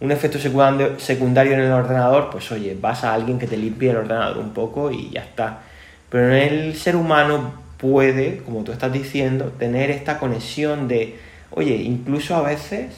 efecto 0.00 0.38
secundario 0.38 1.52
en 1.54 1.60
el 1.60 1.72
ordenador, 1.72 2.30
pues 2.30 2.50
oye, 2.52 2.76
vas 2.80 3.02
a 3.04 3.14
alguien 3.14 3.38
que 3.38 3.46
te 3.46 3.56
limpie 3.56 3.90
el 3.90 3.96
ordenador 3.96 4.38
un 4.38 4.50
poco 4.50 4.92
y 4.92 5.10
ya 5.10 5.22
está. 5.22 5.60
Pero 6.08 6.32
en 6.32 6.52
el 6.52 6.76
ser 6.76 6.96
humano 6.96 7.52
puede, 7.78 8.38
como 8.38 8.62
tú 8.62 8.72
estás 8.72 8.92
diciendo, 8.92 9.52
tener 9.58 9.90
esta 9.90 10.18
conexión 10.18 10.88
de, 10.88 11.18
oye, 11.50 11.74
incluso 11.76 12.36
a 12.36 12.42
veces, 12.42 12.94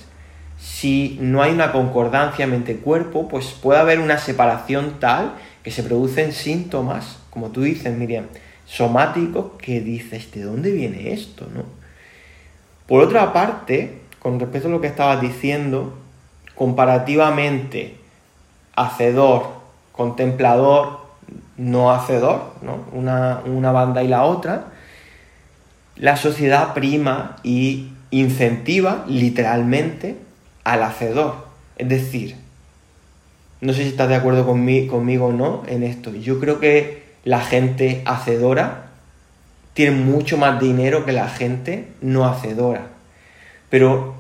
si 0.59 1.19
no 1.21 1.43
hay 1.43 1.53
una 1.53 1.73
concordancia 1.73 2.47
mente-cuerpo, 2.47 3.29
pues 3.29 3.47
puede 3.47 3.81
haber 3.81 3.99
una 3.99 4.19
separación 4.19 5.01
tal 5.01 5.35
que 5.63 5.71
se 5.71 5.83
producen 5.83 6.33
síntomas, 6.33 7.19
como 7.31 7.51
tú 7.51 7.63
dices, 7.63 7.97
Miriam, 7.97 8.27
somáticos 8.67 9.53
que 9.59 9.81
dices, 9.81 10.31
¿de 10.33 10.43
dónde 10.43 10.71
viene 10.71 11.13
esto? 11.13 11.47
¿no? 11.55 11.65
Por 12.87 13.03
otra 13.03 13.33
parte, 13.33 14.01
con 14.19 14.39
respecto 14.39 14.69
a 14.69 14.71
lo 14.71 14.81
que 14.81 14.87
estabas 14.87 15.21
diciendo, 15.21 15.99
comparativamente 16.61 17.97
hacedor, 18.77 19.47
contemplador, 19.93 21.01
no 21.57 21.91
hacedor, 21.91 22.53
¿no? 22.61 22.85
Una, 22.93 23.41
una 23.47 23.73
banda 23.73 24.03
y 24.03 24.09
la 24.09 24.25
otra, 24.25 24.67
la 25.97 26.19
sociedad 26.19 26.75
prima 26.75 27.37
y 27.43 27.93
incentiva 28.11 29.07
literalmente 29.09 30.19
al 30.63 30.83
hacedor. 30.83 31.47
Es 31.79 31.89
decir, 31.89 32.37
no 33.63 33.73
sé 33.73 33.85
si 33.85 33.89
estás 33.89 34.11
de 34.11 34.17
acuerdo 34.17 34.47
conmigo 34.47 35.29
o 35.29 35.33
no 35.33 35.63
en 35.67 35.83
esto. 35.83 36.15
Yo 36.15 36.41
creo 36.41 36.61
que 36.61 37.05
la 37.25 37.41
gente 37.41 38.03
hacedora 38.05 38.91
tiene 39.73 39.97
mucho 39.97 40.37
más 40.37 40.61
dinero 40.61 41.07
que 41.07 41.13
la 41.13 41.31
gente 41.31 41.89
no 42.03 42.27
hacedora. 42.27 42.89
Pero 43.71 44.20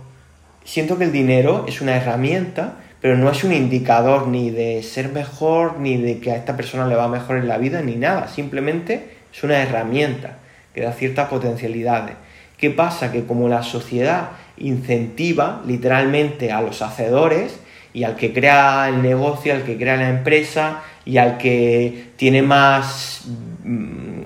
siento 0.65 0.99
que 0.99 1.05
el 1.05 1.13
dinero 1.13 1.65
es 1.69 1.81
una 1.81 1.97
herramienta, 1.97 2.75
pero 3.01 3.17
no 3.17 3.31
es 3.31 3.45
un 3.45 3.53
indicador 3.53 4.29
ni 4.29 4.51
de 4.51 4.83
ser 4.83 5.09
mejor, 5.09 5.79
ni 5.79 5.97
de 5.97 6.21
que 6.21 6.33
a 6.33 6.37
esta 6.37 6.57
persona 6.57 6.87
le 6.87 6.95
va 6.95 7.09
mejor 7.09 7.39
en 7.39 7.49
la 7.49 7.59
vida, 7.59 7.81
ni 7.83 7.97
nada. 7.97 8.29
Simplemente 8.29 9.17
es 9.33 9.43
una 9.43 9.63
herramienta 9.63 10.39
que 10.75 10.83
da 10.83 10.93
ciertas 10.93 11.29
potencialidades. 11.29 12.17
¿Qué 12.57 12.71
pasa? 12.71 13.11
Que 13.11 13.25
como 13.25 13.49
la 13.49 13.63
sociedad 13.63 14.31
incentiva 14.59 15.63
literalmente 15.67 16.53
a 16.53 16.61
los 16.61 16.83
hacedores 16.83 17.59
y 17.93 18.05
al 18.05 18.17
que 18.17 18.33
crea 18.33 18.89
el 18.89 19.03
negocio, 19.03 19.55
al 19.55 19.65
que 19.65 19.77
crea 19.77 19.97
la 19.97 20.11
empresa 20.11 20.83
y 21.05 21.17
al 21.17 21.39
que 21.39 22.11
tiene 22.17 22.43
más, 22.43 23.23
mm, 23.65 24.21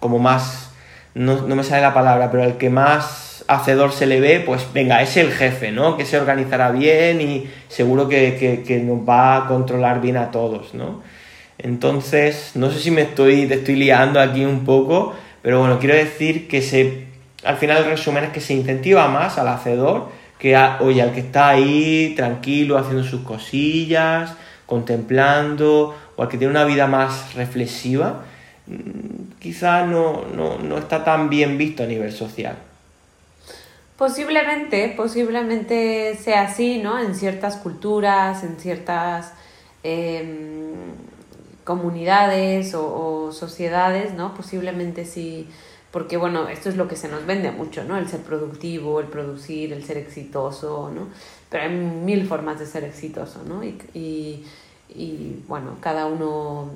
como 0.00 0.18
más, 0.18 0.70
no, 1.14 1.46
me 1.46 1.62
sale 1.62 1.82
la 1.82 1.94
palabra, 1.94 2.30
pero 2.30 2.42
al 2.42 2.56
que 2.56 2.70
más 2.70 3.23
hacedor 3.46 3.92
se 3.92 4.06
le 4.06 4.20
ve, 4.20 4.40
pues 4.40 4.66
venga, 4.72 5.02
es 5.02 5.16
el 5.16 5.30
jefe, 5.30 5.70
¿no? 5.70 5.96
Que 5.96 6.04
se 6.04 6.18
organizará 6.18 6.70
bien 6.70 7.20
y 7.20 7.50
seguro 7.68 8.08
que, 8.08 8.62
que 8.66 8.78
nos 8.78 9.08
va 9.08 9.36
a 9.36 9.46
controlar 9.46 10.00
bien 10.00 10.16
a 10.16 10.30
todos, 10.30 10.74
¿no? 10.74 11.02
Entonces, 11.58 12.52
no 12.54 12.70
sé 12.70 12.80
si 12.80 12.90
me 12.90 13.02
estoy, 13.02 13.46
te 13.46 13.54
estoy 13.54 13.76
liando 13.76 14.20
aquí 14.20 14.44
un 14.44 14.64
poco, 14.64 15.14
pero 15.42 15.60
bueno, 15.60 15.78
quiero 15.78 15.94
decir 15.94 16.48
que 16.48 16.62
se, 16.62 17.06
al 17.44 17.56
final 17.56 17.78
el 17.78 17.90
resumen 17.90 18.24
es 18.24 18.30
que 18.30 18.40
se 18.40 18.54
incentiva 18.54 19.08
más 19.08 19.38
al 19.38 19.48
hacedor 19.48 20.08
que, 20.38 20.56
a, 20.56 20.78
oye, 20.80 21.00
al 21.00 21.12
que 21.12 21.20
está 21.20 21.50
ahí 21.50 22.14
tranquilo, 22.16 22.76
haciendo 22.76 23.04
sus 23.04 23.22
cosillas, 23.22 24.34
contemplando, 24.66 25.94
o 26.16 26.22
al 26.22 26.28
que 26.28 26.38
tiene 26.38 26.50
una 26.50 26.64
vida 26.64 26.86
más 26.86 27.34
reflexiva, 27.34 28.24
mm, 28.66 29.38
quizá 29.38 29.86
no, 29.86 30.24
no, 30.34 30.58
no 30.58 30.78
está 30.78 31.04
tan 31.04 31.30
bien 31.30 31.56
visto 31.56 31.84
a 31.84 31.86
nivel 31.86 32.12
social. 32.12 32.56
Posiblemente, 33.96 34.92
posiblemente 34.96 36.16
sea 36.16 36.42
así, 36.42 36.78
¿no? 36.78 36.98
En 36.98 37.14
ciertas 37.14 37.56
culturas, 37.56 38.42
en 38.42 38.58
ciertas 38.58 39.32
em, 39.84 40.72
comunidades 41.62 42.74
o, 42.74 43.30
sociedades, 43.30 44.14
¿no? 44.14 44.34
Posiblemente 44.34 45.04
sí, 45.04 45.48
porque 45.92 46.16
bueno, 46.16 46.48
esto 46.48 46.68
es 46.68 46.76
lo 46.76 46.88
que 46.88 46.96
se 46.96 47.08
nos 47.08 47.24
vende 47.24 47.52
mucho, 47.52 47.84
¿no? 47.84 47.96
El 47.96 48.08
ser 48.08 48.20
productivo, 48.22 48.98
el 48.98 49.06
producir, 49.06 49.72
el 49.72 49.84
ser 49.84 49.98
exitoso, 49.98 50.90
¿no? 50.92 51.08
Pero 51.48 51.62
hay 51.64 51.70
mil 51.70 52.26
formas 52.26 52.58
de 52.58 52.66
ser 52.66 52.82
exitoso, 52.82 53.44
¿no? 53.46 53.62
Y, 53.62 54.44
y, 54.88 55.42
bueno, 55.46 55.76
cada 55.80 56.06
uno, 56.06 56.68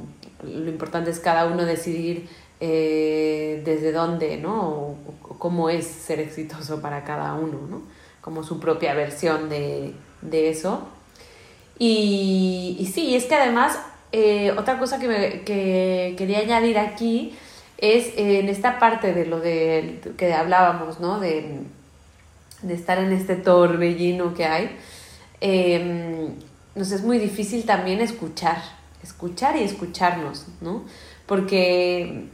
lo 0.45 0.71
importante 0.71 1.11
es 1.11 1.19
cada 1.19 1.47
uno 1.47 1.65
decidir 1.65 2.29
eh, 2.61 3.63
desde 3.65 3.93
dónde, 3.93 4.37
¿no? 4.37 4.61
O, 4.61 4.97
cómo 5.39 5.71
es 5.71 5.87
ser 5.87 6.19
exitoso 6.19 6.81
para 6.81 7.05
cada 7.05 7.35
uno, 7.35 7.59
¿no? 7.69 7.83
Como 8.21 8.43
su 8.43 8.59
propia 8.59 8.95
versión 8.95 9.49
de, 9.49 9.95
de 10.21 10.51
eso. 10.51 10.89
Y, 11.79 12.77
y 12.81 12.87
sí, 12.87 13.15
es 13.15 13.27
que 13.27 13.37
además 13.37 13.79
eh, 14.11 14.53
otra 14.57 14.79
cosa 14.79 14.99
que, 14.99 15.43
que, 15.45 16.15
quería 16.17 16.41
añadir 16.41 16.79
aquí 16.79 17.37
es 17.77 18.07
eh, 18.17 18.41
en 18.41 18.49
esta 18.49 18.79
parte 18.79 19.13
de 19.13 19.27
lo 19.27 19.39
de, 19.41 20.01
que 20.17 20.33
hablábamos, 20.33 20.99
¿no? 20.99 21.21
De, 21.21 21.61
de 22.63 22.75
estar 22.75 22.99
en 22.99 23.13
este 23.13 23.37
torbellino 23.37 24.35
que 24.35 24.45
hay, 24.45 24.77
em, 25.41 26.35
nos 26.75 26.91
es 26.91 27.03
muy 27.03 27.19
difícil 27.19 27.65
también 27.65 28.01
escuchar, 28.01 28.61
escuchar 29.03 29.57
y 29.57 29.63
escucharnos, 29.63 30.47
¿no? 30.61 30.85
Porque 31.27 32.29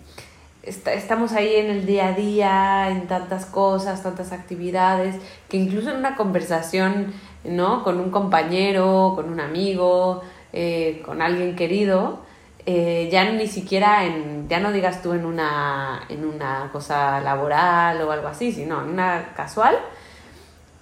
estamos 0.67 1.33
ahí 1.33 1.57
en 1.57 1.71
el 1.71 1.87
día 1.87 2.09
a 2.09 2.13
día, 2.13 2.91
en 2.91 3.07
tantas 3.07 3.47
cosas, 3.47 4.03
tantas 4.03 4.33
actividades, 4.33 5.17
que 5.49 5.57
incluso 5.57 5.91
en 5.91 5.97
una 5.97 6.17
conversación, 6.17 7.13
¿no? 7.45 7.85
Con 7.85 8.01
un 8.01 8.11
compañero, 8.11 9.13
con 9.15 9.31
un 9.31 9.41
amigo, 9.41 10.23
eh, 10.53 11.03
con 11.05 11.21
alguien 11.23 11.57
querido, 11.57 12.21
eh, 12.67 13.09
ya 13.13 13.31
ni 13.31 13.47
siquiera 13.47 14.05
en, 14.05 14.49
ya 14.49 14.59
no 14.59 14.73
digas 14.73 15.03
tú 15.03 15.13
en 15.13 15.27
una, 15.27 16.03
en 16.09 16.25
una 16.25 16.71
cosa 16.73 17.21
laboral 17.21 18.01
o 18.03 18.11
algo 18.11 18.29
así, 18.29 18.53
sino 18.53 18.83
en 18.83 18.91
una 18.91 19.33
casual. 19.37 19.77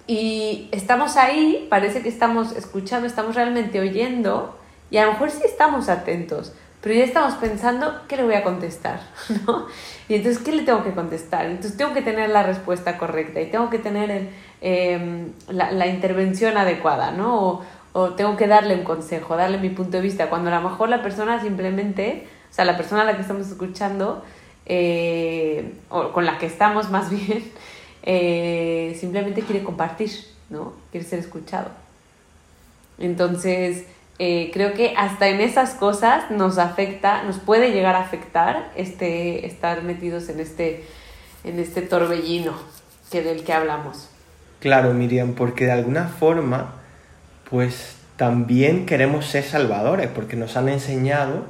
Y 0.07 0.69
estamos 0.71 1.17
ahí, 1.17 1.67
parece 1.69 2.01
que 2.01 2.09
estamos 2.09 2.53
escuchando, 2.53 3.07
estamos 3.07 3.35
realmente 3.35 3.79
oyendo 3.79 4.57
y 4.91 4.97
a 4.97 5.05
lo 5.05 5.13
mejor 5.13 5.31
sí 5.31 5.41
estamos 5.43 5.89
atentos, 5.89 6.53
pero 6.83 6.95
ya 6.95 7.05
estamos 7.05 7.35
pensando 7.35 8.01
qué 8.09 8.17
le 8.17 8.23
voy 8.23 8.35
a 8.35 8.43
contestar, 8.43 8.99
¿no? 9.47 9.67
Y 10.09 10.15
entonces, 10.15 10.43
¿qué 10.43 10.51
le 10.51 10.63
tengo 10.63 10.83
que 10.83 10.91
contestar? 10.91 11.45
Entonces 11.45 11.77
tengo 11.77 11.93
que 11.93 12.01
tener 12.01 12.29
la 12.29 12.43
respuesta 12.43 12.97
correcta 12.97 13.39
y 13.39 13.49
tengo 13.49 13.69
que 13.69 13.79
tener 13.79 14.29
em, 14.59 15.31
la, 15.47 15.87
intervención 15.87 16.57
adecuada, 16.57 17.11
¿no? 17.11 17.41
O, 17.41 17.65
o 17.93 18.09
tengo 18.15 18.35
que 18.35 18.47
darle 18.47 18.75
un 18.75 18.83
consejo, 18.83 19.37
darle 19.37 19.59
mi 19.59 19.69
punto 19.69 19.91
de 19.91 20.01
vista, 20.01 20.29
cuando 20.29 20.51
a 20.51 20.59
lo 20.59 20.69
mejor 20.69 20.89
la 20.89 21.01
persona 21.01 21.41
simplemente, 21.41 22.27
o 22.51 22.53
sea, 22.53 22.65
la 22.65 22.75
persona 22.75 23.03
a 23.03 23.05
la 23.05 23.15
que 23.15 23.21
estamos 23.21 23.47
escuchando, 23.47 24.21
eh, 24.65 25.75
o 25.89 26.11
con 26.11 26.25
la 26.25 26.37
que 26.37 26.47
estamos 26.47 26.89
más 26.89 27.09
bien, 27.27 27.49
eh, 28.01 28.97
simplemente 28.99 29.41
quiere 29.43 29.63
compartir, 29.63 30.11
¿no? 30.49 30.73
Quiere 30.91 31.07
ser 31.07 31.19
escuchado. 31.19 31.69
Entonces, 32.97 33.85
eh, 34.19 34.51
creo 34.53 34.73
que 34.73 34.93
hasta 34.95 35.27
en 35.27 35.41
esas 35.41 35.71
cosas 35.71 36.29
nos 36.31 36.57
afecta, 36.57 37.23
nos 37.23 37.39
puede 37.39 37.71
llegar 37.71 37.95
a 37.95 38.01
afectar 38.01 38.71
este, 38.75 39.45
estar 39.45 39.83
metidos 39.83 40.29
en 40.29 40.39
este, 40.39 40.83
en 41.43 41.59
este 41.59 41.81
torbellino 41.81 42.53
que 43.11 43.21
del 43.21 43.43
que 43.43 43.53
hablamos. 43.53 44.09
Claro, 44.59 44.93
Miriam, 44.93 45.33
porque 45.33 45.65
de 45.65 45.71
alguna 45.73 46.07
forma 46.07 46.75
pues 47.49 47.97
también 48.17 48.85
queremos 48.85 49.25
ser 49.25 49.43
salvadores, 49.43 50.07
porque 50.07 50.35
nos 50.35 50.57
han 50.57 50.69
enseñado 50.69 51.45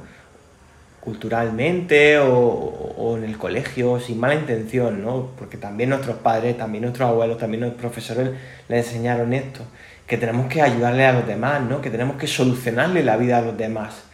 culturalmente 1.00 2.18
o, 2.18 3.16
en 3.16 3.24
el 3.24 3.38
colegio 3.38 4.00
sin 4.00 4.18
mala 4.18 4.34
intención, 4.34 5.02
¿no? 5.02 5.30
Porque 5.38 5.56
también 5.56 5.90
nuestros 5.90 6.16
padres, 6.16 6.58
también 6.58 6.82
nuestros 6.82 7.08
abuelos, 7.08 7.38
también 7.38 7.60
nuestros 7.60 7.80
profesores 7.80 8.30
les 8.68 8.86
enseñaron 8.86 9.32
esto, 9.32 9.60
que 10.06 10.18
tenemos 10.18 10.46
que 10.48 10.62
ayudarle 10.62 11.06
a 11.06 11.12
los 11.12 11.26
demás, 11.26 11.62
¿no? 11.62 11.80
Que 11.80 11.90
tenemos 11.90 12.16
que 12.16 12.26
solucionarle 12.26 13.02
la 13.02 13.16
vida 13.16 13.38
a 13.38 13.42
los 13.42 13.56
demás. 13.56 14.04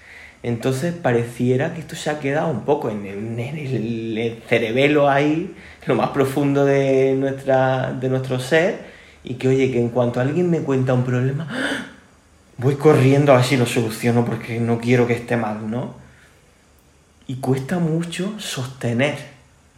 Entonces 0.42 0.94
pareciera 0.94 1.75
que 1.75 1.80
esto 1.80 1.97
se 1.97 2.09
ha 2.09 2.18
quedado 2.18 2.49
un 2.49 2.64
poco 2.64 2.90
en 2.90 3.06
el, 3.06 4.42
cerebelo 4.49 5.09
ahí, 5.09 5.54
lo 5.87 5.94
más 5.94 6.11
profundo 6.11 6.64
de, 6.64 7.14
nuestra, 7.14 7.92
de 7.92 8.09
nuestro 8.09 8.40
ser, 8.40 8.78
y 9.23 9.35
que 9.35 9.49
oye, 9.49 9.70
que 9.70 9.78
en 9.78 9.90
cuanto 9.90 10.20
alguien 10.20 10.50
me 10.50 10.61
cuenta 10.61 10.94
un 10.94 11.04
problema, 11.04 11.47
voy 12.56 12.76
corriendo 12.76 13.32
a 13.32 13.37
ver 13.37 13.44
si 13.44 13.56
lo 13.56 13.66
soluciono 13.66 14.25
porque 14.25 14.61
no 14.61 14.78
quiero 14.78 15.06
que 15.06 15.14
esté 15.14 15.37
mal, 15.37 15.70
¿no? 15.70 15.94
Y 17.26 17.37
cuesta 17.37 17.78
mucho 17.78 18.35
sostener, 18.38 19.18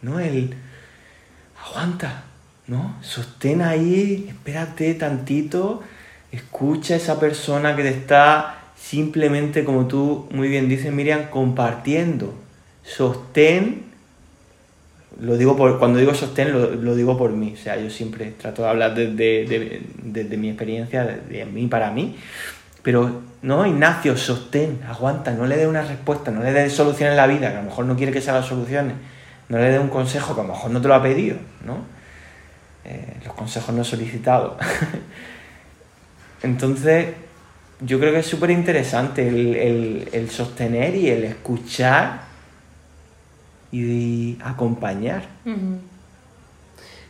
¿no? 0.01 0.19
El 0.19 0.55
aguanta, 1.65 2.23
¿no? 2.67 2.95
Sostén 3.01 3.61
ahí, 3.61 4.25
espérate 4.29 4.93
tantito, 4.93 5.83
escucha 6.33 6.95
a 6.95 6.97
esa 6.97 7.19
persona 7.19 7.75
que 7.75 7.83
te 7.83 7.89
está 7.89 8.59
simplemente, 8.75 9.63
como 9.63 9.87
tú 9.87 10.27
muy 10.31 10.49
bien 10.49 10.67
dices, 10.67 10.91
Miriam, 10.91 11.29
compartiendo. 11.29 12.33
Sostén 12.83 13.93
lo 15.19 15.37
digo 15.37 15.55
por, 15.55 15.77
cuando 15.77 15.99
digo 15.99 16.13
sostén, 16.13 16.51
lo, 16.51 16.95
digo 16.95 17.17
por 17.17 17.31
mí. 17.31 17.53
O 17.53 17.61
sea, 17.61 17.77
yo 17.77 17.89
siempre 17.89 18.31
trato 18.31 18.63
de 18.63 18.69
hablar 18.69 18.95
desde, 18.95 20.37
mi 20.37 20.49
experiencia, 20.49 21.03
de, 21.03 21.45
mí 21.45 21.67
para 21.67 21.91
mí. 21.91 22.15
Pero, 22.81 23.21
no, 23.41 23.65
Ignacio, 23.65 24.17
sostén, 24.17 24.81
aguanta, 24.87 25.31
no 25.31 25.45
le 25.45 25.55
dé 25.55 25.67
una 25.67 25.83
respuesta, 25.83 26.31
no 26.31 26.41
le 26.41 26.51
dé 26.51 26.69
solución 26.69 27.11
en 27.11 27.17
la 27.17 27.27
vida, 27.27 27.51
que 27.51 27.57
a 27.57 27.61
lo 27.61 27.69
mejor 27.69 27.85
no 27.85 27.95
quiere 27.95 28.11
que 28.11 28.21
sea 28.21 28.33
las 28.33 28.45
soluciones. 28.45 28.95
No 29.49 29.57
le 29.57 29.69
dé 29.69 29.79
un 29.79 29.89
consejo 29.89 30.33
que 30.33 30.41
a 30.41 30.43
lo 30.43 30.53
mejor 30.53 30.71
no 30.71 30.81
te 30.81 30.87
lo 30.87 30.95
ha 30.95 31.03
pedido, 31.03 31.37
¿no? 31.65 31.77
Eh, 32.85 33.17
los 33.23 33.33
consejos 33.33 33.73
no 33.73 33.83
solicitados. 33.83 34.53
Entonces, 36.43 37.15
yo 37.81 37.99
creo 37.99 38.13
que 38.13 38.19
es 38.19 38.27
súper 38.27 38.51
interesante 38.51 39.27
el, 39.27 40.09
el 40.11 40.29
sostener 40.29 40.95
y 40.95 41.09
el 41.09 41.23
escuchar 41.23 42.33
y 43.73 44.37
acompañar. 44.43 45.23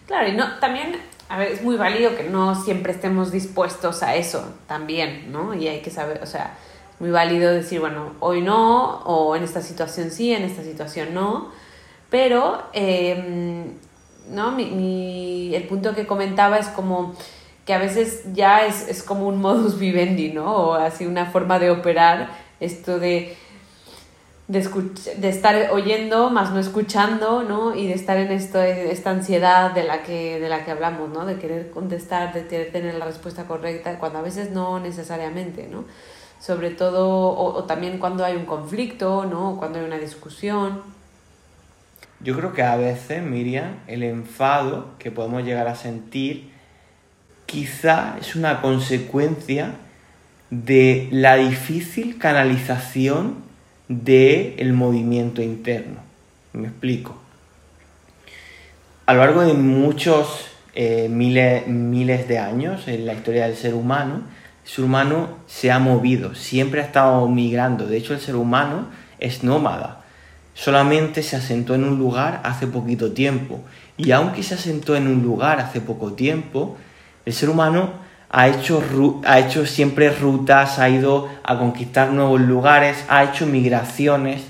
Claro, 0.08 0.30
y 0.30 0.32
no, 0.32 0.60
también, 0.60 0.96
a 1.28 1.38
ver, 1.38 1.52
es 1.52 1.62
muy 1.62 1.76
válido 1.76 2.16
que 2.16 2.24
no 2.24 2.56
siempre 2.56 2.94
estemos 2.94 3.32
dispuestos 3.32 4.02
a 4.02 4.16
eso 4.16 4.46
también, 4.66 5.32
¿no? 5.32 5.54
Y 5.54 5.68
hay 5.68 5.82
que 5.82 5.92
saber, 5.92 6.22
o 6.24 6.26
sea, 6.26 6.58
es 6.94 7.02
muy 7.02 7.12
válido 7.12 7.52
decir, 7.52 7.82
bueno, 7.82 8.14
hoy 8.22 8.42
no, 8.42 9.00
o 9.00 9.36
en 9.36 9.44
esta 9.44 9.62
situación 9.62 10.10
sí, 10.10 10.34
en 10.34 10.44
esta 10.44 10.64
situación 10.64 11.14
no, 11.14 11.52
pero, 12.10 12.64
em, 12.72 13.74
¿no? 14.30 14.54
Mi, 14.54 15.54
el 15.54 15.64
punto 15.64 15.94
que 15.94 16.08
comentaba 16.08 16.60
es 16.60 16.68
como 16.70 17.14
que 17.66 17.74
a 17.74 17.78
veces 17.78 18.24
ya 18.34 18.66
es, 18.66 18.88
es 18.88 19.04
como 19.04 19.28
un 19.28 19.42
modus 19.42 19.80
vivendi, 19.80 20.32
¿no? 20.32 20.54
O 20.56 20.74
así 20.74 21.06
una 21.06 21.28
forma 21.28 21.60
de 21.60 21.70
operar 21.70 22.30
esto 22.60 23.00
de 23.00 23.36
de, 24.48 24.70
de 25.18 25.30
estar 25.30 25.72
oyendo 25.72 26.30
más 26.30 26.52
no 26.52 26.60
escuchando, 26.60 27.44
¿no? 27.44 27.76
Y 27.76 27.88
de 27.88 27.94
estar 27.94 28.18
en 28.18 28.32
esto, 28.32 28.62
esta 28.62 29.12
ansiedad 29.12 29.72
de 29.72 29.84
la, 29.84 30.04
que, 30.04 30.40
de 30.40 30.50
la 30.50 30.66
que 30.66 30.72
hablamos, 30.72 31.10
¿no? 31.10 31.26
De 31.26 31.38
querer 31.38 31.70
contestar, 31.72 32.34
de 32.34 32.48
querer 32.48 32.72
tener 32.72 32.96
la 32.96 33.06
respuesta 33.06 33.46
correcta, 33.46 33.98
cuando 34.00 34.20
a 34.20 34.22
veces 34.22 34.52
no 34.52 34.80
necesariamente, 34.80 35.68
¿no? 35.72 35.86
Sobre 36.40 36.72
todo, 36.72 37.30
o, 37.30 37.64
también 37.64 38.00
cuando 38.00 38.26
hay 38.26 38.36
un 38.36 38.46
conflicto, 38.46 39.26
¿no? 39.26 39.56
cuando 39.58 39.80
hay 39.80 39.86
una 39.86 39.98
discusión. 39.98 40.82
Yo 42.20 42.36
creo 42.36 42.52
que 42.52 42.64
a 42.64 42.76
veces, 42.76 43.24
Miriam, 43.24 43.80
el 43.88 44.04
enfado 44.04 44.88
que 45.00 45.10
podemos 45.10 45.46
llegar 45.46 45.70
a 45.70 45.76
sentir 45.76 46.52
quizá 47.54 48.16
es 48.20 48.36
una 48.36 48.62
consecuencia 48.62 49.76
de 50.50 51.08
la 51.12 51.36
difícil 51.36 52.18
canalización 52.18 53.36
del 53.88 54.56
el 54.58 54.74
movimiento 54.74 55.44
interno. 55.44 55.98
Me 56.54 56.70
explico. 56.70 57.16
A 59.06 59.14
lo 59.14 59.20
largo 59.20 59.42
de 59.44 59.54
muchos 59.54 60.48
eh, 60.74 61.08
miles, 61.12 61.68
miles 61.68 62.28
de 62.28 62.40
años 62.40 62.88
en 62.88 63.06
la 63.06 63.14
historia 63.14 63.46
del 63.46 63.56
ser 63.56 63.76
humano, 63.76 64.24
el 64.64 64.70
ser 64.70 64.86
humano 64.86 65.38
se 65.46 65.72
ha 65.72 65.78
movido, 65.78 66.34
siempre 66.34 66.82
ha 66.82 66.86
estado 66.86 67.28
migrando. 67.28 67.86
De 67.86 67.98
hecho, 67.98 68.16
el 68.16 68.20
ser 68.20 68.36
humano 68.36 68.88
es 69.20 69.44
nómada. 69.44 70.02
Solamente 70.56 71.22
se 71.22 71.36
asentó 71.36 71.76
en 71.76 71.84
un 71.84 72.00
lugar 72.00 72.42
hace 72.46 72.66
poquito 72.66 73.12
tiempo. 73.12 73.62
Y 73.96 74.10
aunque 74.10 74.42
se 74.42 74.56
asentó 74.56 74.96
en 74.96 75.08
un 75.08 75.22
lugar 75.22 75.60
hace 75.60 75.82
poco 75.82 76.14
tiempo, 76.14 76.78
el 77.26 77.34
ser 77.34 77.50
humano 77.50 78.04
ha 78.30 78.48
hecho, 78.48 78.84
ha 79.26 79.40
hecho 79.40 79.66
siempre 79.66 80.10
rutas, 80.10 80.80
ha 80.80 80.90
ido 80.90 81.30
a 81.44 81.60
conquistar 81.60 82.12
nuevos 82.12 82.42
lugares, 82.42 83.06
ha 83.08 83.24
hecho 83.24 83.46
migraciones. 83.46 84.42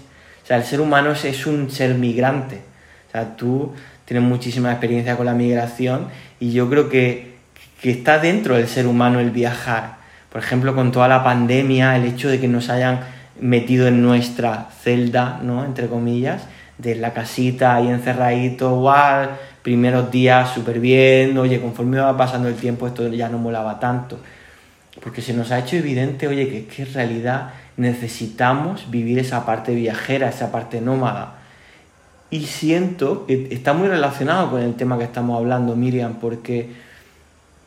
O 0.44 0.48
sea, 0.48 0.58
el 0.58 0.64
ser 0.64 0.80
humano 0.80 1.12
es, 1.12 1.46
un 1.46 1.70
ser 1.70 1.96
migrante. 1.96 2.62
O 3.10 3.12
sea, 3.12 3.36
tú 3.36 3.74
tienes 4.06 4.28
muchísima 4.28 4.72
experiencia 4.72 5.18
con 5.18 5.26
la 5.26 5.34
migración 5.34 6.08
y 6.40 6.54
yo 6.54 6.70
creo 6.70 6.88
que, 6.88 7.36
que 7.82 7.92
está 7.92 8.20
dentro 8.20 8.56
del 8.56 8.70
ser 8.70 8.88
humano 8.88 9.20
el 9.20 9.32
viajar. 9.32 9.98
Por 10.32 10.42
ejemplo, 10.42 10.74
con 10.74 10.94
toda 10.94 11.10
la 11.10 11.24
pandemia, 11.24 11.98
el 11.98 12.06
hecho 12.06 12.30
de 12.30 12.40
que 12.40 12.48
nos 12.48 12.70
hayan 12.70 13.02
metido 13.40 13.88
en 13.88 14.02
nuestra 14.02 14.70
celda, 14.82 15.40
¿no? 15.44 15.66
Entre 15.66 15.88
comillas, 15.88 16.44
de 16.78 16.96
la 16.96 17.14
casita 17.14 17.76
ahí 17.76 17.88
encerradito, 17.88 18.76
guau, 18.80 19.30
primeros 19.62 20.12
días 20.12 20.54
súper 20.54 20.80
bien, 20.80 21.38
oye, 21.38 21.62
conforme 21.62 22.00
va 22.00 22.18
pasando 22.18 22.48
el 22.48 22.56
tiempo 22.56 22.88
esto 22.88 23.08
ya 23.10 23.30
no 23.30 23.38
molaba 23.38 23.80
tanto. 23.80 24.20
Porque 25.02 25.22
se 25.22 25.34
nos 25.34 25.52
ha 25.52 25.60
hecho 25.60 25.76
evidente, 25.76 26.28
oye, 26.28 26.48
que, 26.48 26.66
que 26.66 26.84
en 26.84 26.94
realidad 26.94 27.54
necesitamos 27.78 28.90
vivir 28.90 29.20
esa 29.20 29.46
parte 29.46 29.74
viajera, 29.74 30.30
esa 30.30 30.52
parte 30.52 30.82
nómada. 30.82 31.36
Y 32.30 32.46
siento 32.46 33.26
que 33.26 33.48
está 33.52 33.74
muy 33.74 33.88
relacionado 33.88 34.52
con 34.52 34.62
el 34.62 34.76
tema 34.76 34.98
que 34.98 35.04
estamos 35.04 35.38
hablando, 35.38 35.76
Miriam, 35.76 36.16
porque 36.16 36.72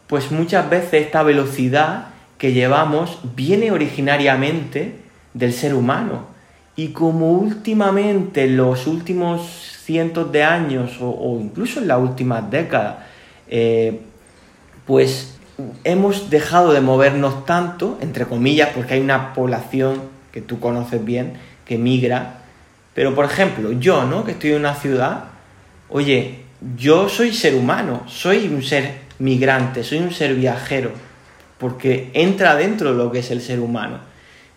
pues 0.07 0.31
muchas 0.31 0.69
veces 0.71 1.07
esta 1.07 1.23
velocidad 1.23 2.09
que 2.39 2.53
llevamos 2.53 3.19
viene 3.35 3.71
originariamente 3.71 4.95
del 5.35 5.53
ser 5.53 5.75
humano. 5.75 6.36
Y 6.77 6.89
como 6.89 7.33
últimamente, 7.33 8.47
los 8.47 8.87
últimos 8.87 9.43
cientos 9.83 10.31
de 10.31 10.45
años 10.45 10.99
o, 11.01 11.39
incluso 11.41 11.81
en 11.81 11.89
las 11.89 11.99
últimas 11.99 12.51
décadas, 12.51 12.97
eh, 13.49 14.01
pues 14.85 15.39
hemos 15.85 16.29
dejado 16.29 16.73
de 16.73 16.83
movernos 16.83 17.47
tanto, 17.47 17.99
entre 18.03 18.27
comillas, 18.27 18.71
porque 18.75 18.95
hay 18.95 19.01
una 19.01 19.33
población 19.33 20.03
que 20.33 20.43
tú 20.43 20.61
conoces 20.61 21.03
bien, 21.03 21.35
que 21.65 21.79
migra. 21.79 22.41
Pero, 22.95 23.15
por 23.15 23.25
ejemplo, 23.25 23.73
yo, 23.73 24.05
¿no? 24.05 24.25
Que 24.25 24.33
estoy 24.33 24.51
en 24.51 24.61
una 24.61 24.75
ciudad, 24.75 25.25
oye, 25.89 26.41
yo 26.77 27.09
soy 27.09 27.33
ser 27.33 27.55
humano, 27.55 28.03
soy 28.07 28.49
un 28.49 28.63
ser 28.63 29.07
migrante, 29.19 29.83
soy 29.83 29.99
un 29.99 30.13
ser 30.13 30.35
viajero, 30.35 30.91
porque 31.59 32.11
entra 32.13 32.55
dentro 32.55 32.93
de 32.93 32.99
lo 32.99 33.11
que 33.11 33.21
es 33.21 33.31
el 33.31 33.41
ser 33.41 33.61
humano. 33.61 33.99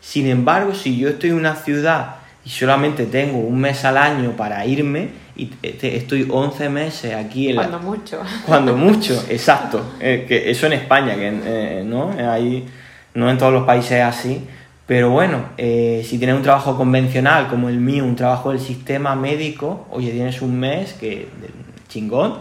Sin 0.01 0.27
embargo, 0.27 0.73
si 0.73 0.97
yo 0.97 1.09
estoy 1.09 1.31
en 1.31 1.35
una 1.35 1.55
ciudad 1.55 2.15
y 2.45 2.49
solamente 2.49 3.05
tengo 3.05 3.39
un 3.39 3.59
mes 3.59 3.83
al 3.85 3.97
año 3.97 4.31
para 4.31 4.65
irme 4.65 5.09
y 5.35 5.51
estoy 5.61 6.27
11 6.29 6.69
meses 6.69 7.15
aquí 7.15 7.49
en 7.49 7.55
Cuando 7.55 7.79
mucho. 7.79 8.21
Cuando 8.45 8.75
mucho, 8.75 9.23
exacto. 9.29 9.81
Eh, 9.99 10.25
que 10.27 10.49
eso 10.49 10.67
en 10.67 10.73
España, 10.73 11.15
que 11.15 11.27
eh, 11.45 11.83
no, 11.85 12.11
Ahí, 12.31 12.65
no 13.13 13.29
en 13.29 13.37
todos 13.37 13.53
los 13.53 13.65
países 13.65 14.01
así. 14.01 14.45
Pero 14.85 15.11
bueno, 15.11 15.49
eh, 15.57 16.03
si 16.07 16.17
tienes 16.17 16.35
un 16.35 16.41
trabajo 16.41 16.75
convencional 16.75 17.47
como 17.47 17.69
el 17.69 17.77
mío, 17.77 18.03
un 18.03 18.15
trabajo 18.15 18.49
del 18.49 18.59
sistema 18.59 19.15
médico, 19.15 19.85
oye, 19.91 20.11
tienes 20.11 20.41
un 20.41 20.59
mes 20.59 20.93
que 20.93 21.27
chingón, 21.87 22.39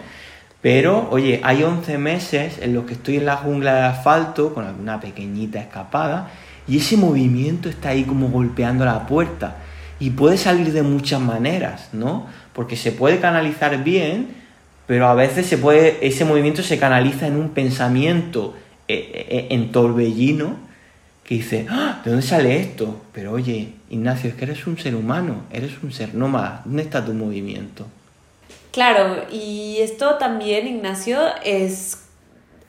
pero 0.62 1.08
oye, 1.10 1.40
hay 1.44 1.62
11 1.62 1.98
meses 1.98 2.58
en 2.62 2.72
los 2.74 2.86
que 2.86 2.94
estoy 2.94 3.16
en 3.18 3.26
la 3.26 3.36
jungla 3.36 3.74
de 3.74 3.82
asfalto 3.82 4.54
con 4.54 4.64
alguna 4.64 4.98
pequeñita 4.98 5.60
escapada 5.60 6.30
y 6.68 6.76
ese 6.78 6.96
movimiento 6.96 7.68
está 7.68 7.90
ahí 7.90 8.04
como 8.04 8.28
golpeando 8.28 8.84
la 8.84 9.06
puerta 9.06 9.56
y 9.98 10.10
puede 10.10 10.36
salir 10.36 10.72
de 10.72 10.82
muchas 10.82 11.20
maneras, 11.20 11.88
¿no? 11.92 12.26
Porque 12.52 12.76
se 12.76 12.92
puede 12.92 13.18
canalizar 13.18 13.82
bien, 13.82 14.28
pero 14.86 15.08
a 15.08 15.14
veces 15.14 15.46
se 15.46 15.58
puede, 15.58 16.06
ese 16.06 16.24
movimiento 16.24 16.62
se 16.62 16.78
canaliza 16.78 17.26
en 17.26 17.36
un 17.36 17.50
pensamiento 17.50 18.54
eh, 18.86 19.26
eh, 19.28 19.46
en 19.50 19.72
torbellino 19.72 20.56
que 21.24 21.34
dice, 21.36 21.66
¡Ah! 21.68 22.00
¿de 22.04 22.10
dónde 22.10 22.26
sale 22.26 22.58
esto? 22.58 23.02
Pero 23.12 23.32
oye, 23.32 23.74
Ignacio, 23.90 24.30
es 24.30 24.36
que 24.36 24.44
eres 24.44 24.66
un 24.66 24.78
ser 24.78 24.94
humano, 24.94 25.42
eres 25.52 25.72
un 25.82 25.92
ser 25.92 26.14
nómada, 26.14 26.62
¿dónde 26.64 26.82
está 26.82 27.04
tu 27.04 27.12
movimiento? 27.12 27.86
Claro, 28.72 29.26
y 29.30 29.76
esto 29.80 30.14
también, 30.14 30.66
Ignacio, 30.66 31.18
es 31.44 32.07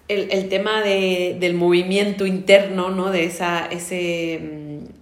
el, 0.10 0.50
tema 0.50 0.82
del 0.82 1.54
movimiento 1.54 2.26
interno, 2.26 2.90
¿no? 2.90 3.12
De 3.12 3.24
esa, 3.24 3.68
ese 3.68 4.40
mm, 4.42 5.00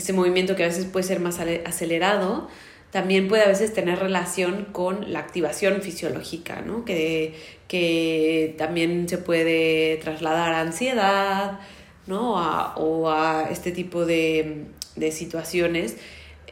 ese 0.00 0.12
movimiento 0.12 0.56
que 0.56 0.64
a 0.64 0.66
veces 0.66 0.86
puede 0.86 1.06
ser 1.06 1.20
más 1.20 1.38
acelerado, 1.64 2.48
también 2.90 3.28
puede 3.28 3.44
a 3.44 3.48
veces 3.48 3.72
tener 3.72 3.98
relación 3.98 4.66
con 4.72 5.12
la 5.12 5.20
activación 5.20 5.80
fisiológica, 5.80 6.60
¿no? 6.60 6.84
que, 6.84 7.34
que 7.68 8.54
también 8.58 9.08
se 9.08 9.18
puede 9.18 9.96
trasladar 9.98 10.52
a 10.54 10.60
ansiedad 10.60 11.60
¿no? 12.06 12.34
o 12.76 13.10
a 13.10 13.48
este 13.50 13.70
tipo 13.70 14.06
de, 14.06 14.66
de 14.96 15.12
situaciones 15.12 15.96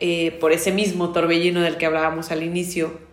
eh, 0.01 0.31
por 0.39 0.53
ese 0.53 0.71
mismo 0.71 1.13
torbellino 1.13 1.61
del 1.61 1.77
que 1.77 1.87
hablábamos 1.87 2.31
al 2.31 2.45
inicio. 2.45 3.08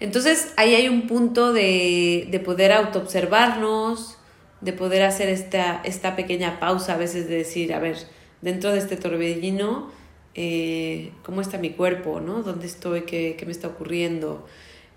Entonces 0.00 0.52
ahí 0.56 0.74
hay 0.74 0.88
un 0.88 1.06
punto 1.06 1.52
de, 1.52 2.28
de 2.30 2.40
poder 2.40 2.72
autoobservarnos, 2.72 4.18
de 4.60 4.72
poder 4.72 5.02
hacer 5.02 5.28
esta, 5.28 5.80
esta 5.84 6.16
pequeña 6.16 6.58
pausa 6.58 6.94
a 6.94 6.96
veces 6.96 7.28
de 7.28 7.36
decir, 7.36 7.74
a 7.74 7.78
ver, 7.78 7.98
dentro 8.40 8.72
de 8.72 8.78
este 8.78 8.96
torbellino, 8.96 9.90
eh, 10.34 11.12
cómo 11.22 11.40
está 11.40 11.58
mi 11.58 11.70
cuerpo, 11.70 12.20
¿no? 12.20 12.42
¿Dónde 12.42 12.66
estoy? 12.66 13.02
¿Qué, 13.02 13.40
me 13.46 13.52
está 13.52 13.68
ocurriendo? 13.68 14.46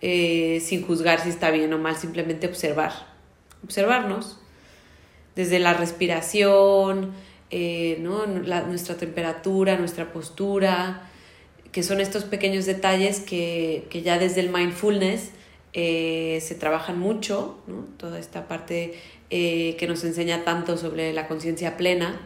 Eh, 0.02 0.62
sin 0.64 0.86
juzgar 0.86 1.20
si 1.20 1.30
está 1.30 1.52
bien 1.52 1.74
o 1.74 1.78
mal, 1.78 1.96
simplemente 1.96 2.48
observar. 2.48 2.94
Observarnos. 3.64 4.40
Desde 5.36 5.60
la 5.60 5.74
respiración, 5.74 7.12
eh, 7.52 7.98
¿no? 8.02 8.26
nuestra 8.26 8.96
temperatura, 8.96 9.78
nuestra 9.78 10.12
postura, 10.12 11.10
que 11.72 11.84
son 11.84 12.00
estos 12.02 12.24
pequeños 12.24 12.66
detalles 12.66 13.20
que, 13.20 13.86
que 13.90 14.02
ya 14.02 14.18
desde 14.20 14.42
el 14.42 14.50
mindfulness 14.50 15.32
se 15.74 16.56
trabajan 16.60 16.98
mucho, 16.98 17.60
¿no? 17.68 17.86
toda 17.98 18.18
esta 18.18 18.48
parte 18.48 18.98
que 19.30 19.86
nos 19.88 20.04
enseña 20.04 20.44
tanto 20.44 20.76
sobre 20.76 21.14
la 21.14 21.28
conciencia 21.28 21.78
plena 21.78 22.20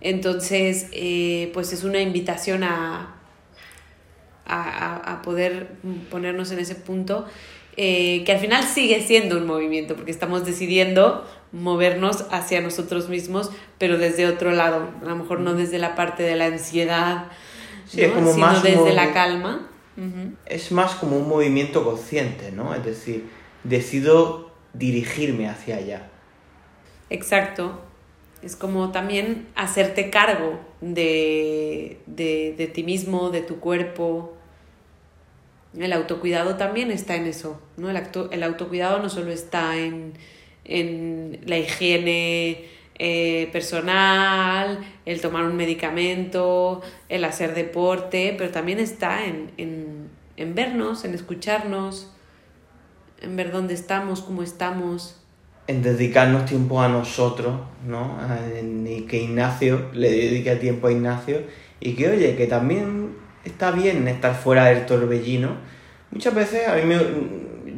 entonces, 0.00 0.86
eh, 0.92 1.50
pues 1.52 1.72
es 1.72 1.84
una 1.84 2.00
invitación 2.00 2.62
a, 2.62 3.14
a, 4.46 5.20
poder 5.22 5.72
ponernos 6.10 6.50
en 6.52 6.60
ese 6.60 6.74
punto, 6.74 7.26
eh, 7.76 8.22
que 8.24 8.32
al 8.32 8.38
final 8.38 8.64
sigue 8.64 9.02
siendo 9.02 9.36
un 9.36 9.46
movimiento, 9.46 9.94
porque 9.94 10.10
estamos 10.10 10.44
decidiendo 10.44 11.26
movernos 11.52 12.26
hacia 12.30 12.60
nosotros 12.60 13.08
mismos, 13.08 13.50
pero 13.78 13.98
desde 13.98 14.26
otro 14.26 14.52
lado, 14.52 14.88
a 15.02 15.08
lo 15.08 15.16
mejor 15.16 15.40
no 15.40 15.54
desde 15.54 15.78
la 15.78 15.94
parte 15.94 16.22
de 16.22 16.36
la 16.36 16.46
ansiedad, 16.46 17.26
sino 17.88 18.60
desde 18.62 18.92
la 18.92 19.12
calma. 19.12 19.68
Es 20.46 20.70
más 20.70 20.94
como 20.94 21.16
un 21.16 21.28
movimiento 21.28 21.82
consciente, 21.82 22.52
¿no? 22.52 22.72
Es 22.72 22.84
decir, 22.84 23.28
decido 23.64 24.52
dirigirme 24.72 25.48
hacia 25.48 25.76
allá. 25.76 26.08
Exacto. 27.10 27.80
Es 28.42 28.54
como 28.54 28.92
también 28.92 29.48
hacerte 29.56 30.10
cargo 30.10 30.60
de, 30.80 32.70
ti 32.72 32.82
mismo, 32.84 33.30
de 33.30 33.42
tu 33.42 33.58
cuerpo. 33.58 34.34
El 35.76 35.92
autocuidado 35.92 36.56
también 36.56 36.90
está 36.92 37.16
en 37.16 37.26
eso, 37.26 37.60
¿no? 37.76 37.90
El, 37.90 38.00
el 38.30 38.42
autocuidado 38.42 39.00
no 39.00 39.08
solo 39.08 39.32
está 39.32 39.76
en, 39.76 40.14
la 41.44 41.58
higiene 41.58 42.66
eh, 42.98 43.48
personal, 43.52 44.80
el 45.06 45.20
tomar 45.20 45.44
un 45.44 45.56
medicamento, 45.56 46.82
el 47.08 47.24
hacer 47.24 47.54
deporte, 47.54 48.34
pero 48.36 48.50
también 48.50 48.80
está 48.80 49.24
en, 49.24 49.52
en, 49.56 50.08
en 50.36 50.54
vernos, 50.54 51.04
en 51.04 51.14
escucharnos, 51.14 52.12
en 53.20 53.36
ver 53.36 53.52
dónde 53.52 53.74
estamos, 53.74 54.20
cómo 54.22 54.42
estamos. 54.42 55.20
En 55.66 55.82
dedicarnos 55.82 56.46
tiempo 56.46 56.80
a 56.80 56.88
nosotros, 56.88 57.60
¿no? 57.86 58.18
En 58.56 59.06
que 59.06 59.22
Ignacio 59.22 59.90
le 59.92 60.10
dedique 60.10 60.56
tiempo 60.56 60.88
a 60.88 60.92
Ignacio 60.92 61.42
y 61.78 61.94
que, 61.94 62.08
oye, 62.08 62.36
que 62.36 62.46
también 62.46 63.16
está 63.44 63.70
bien 63.70 64.08
estar 64.08 64.34
fuera 64.34 64.66
del 64.66 64.86
torbellino. 64.86 65.56
Muchas 66.10 66.34
veces 66.34 66.66
a 66.66 66.74
mí 66.76 66.82
me, 66.82 66.96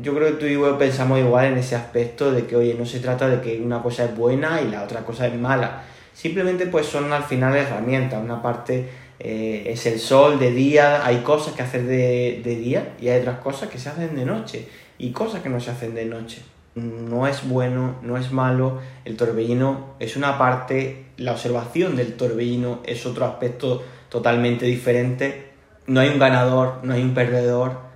yo 0.03 0.15
creo 0.15 0.29
que 0.29 0.35
tú 0.35 0.47
y 0.47 0.55
yo 0.55 0.79
pensamos 0.79 1.19
igual 1.19 1.47
en 1.47 1.59
ese 1.59 1.77
aspecto 1.77 2.33
de 2.33 2.47
que, 2.47 2.57
oye, 2.57 2.75
no 2.75 2.87
se 2.87 3.01
trata 3.01 3.29
de 3.29 3.41
que 3.41 3.61
una 3.61 3.83
cosa 3.83 4.05
es 4.05 4.17
buena 4.17 4.61
y 4.61 4.69
la 4.69 4.83
otra 4.83 5.01
cosa 5.01 5.27
es 5.27 5.35
mala. 5.35 5.85
Simplemente 6.13 6.67
pues 6.67 6.87
son 6.87 7.13
al 7.13 7.25
final 7.25 7.57
herramientas. 7.57 8.23
Una 8.23 8.43
parte 8.43 8.89
eh, 9.19 9.65
es 9.67 9.87
el 9.87 9.99
sol 9.99 10.39
de 10.39 10.51
día, 10.51 11.05
hay 11.05 11.19
cosas 11.19 11.55
que 11.55 11.63
hacer 11.63 11.85
de, 11.85 12.41
de 12.45 12.57
día 12.57 12.95
y 13.01 13.09
hay 13.09 13.21
otras 13.21 13.39
cosas 13.41 13.69
que 13.69 13.79
se 13.79 13.89
hacen 13.89 14.17
de 14.17 14.25
noche 14.25 14.69
y 14.99 15.13
cosas 15.13 15.43
que 15.43 15.49
no 15.49 15.61
se 15.61 15.71
hacen 15.71 15.95
de 15.95 16.05
noche. 16.05 16.43
No 16.75 17.27
es 17.27 17.49
bueno, 17.49 17.97
no 18.03 18.17
es 18.17 18.33
malo, 18.33 18.79
el 19.05 19.17
torbellino 19.17 19.95
es 19.99 20.17
una 20.17 20.39
parte, 20.39 21.07
la 21.17 21.33
observación 21.33 21.97
del 21.97 22.15
torbellino 22.15 22.81
es 22.85 23.05
otro 23.07 23.27
aspecto 23.27 23.83
totalmente 24.09 24.67
diferente. 24.67 25.51
No 25.87 26.01
hay 26.01 26.09
un 26.11 26.19
ganador, 26.19 26.81
no 26.83 26.95
hay 26.95 27.03
un 27.03 27.15
perdedor, 27.15 27.90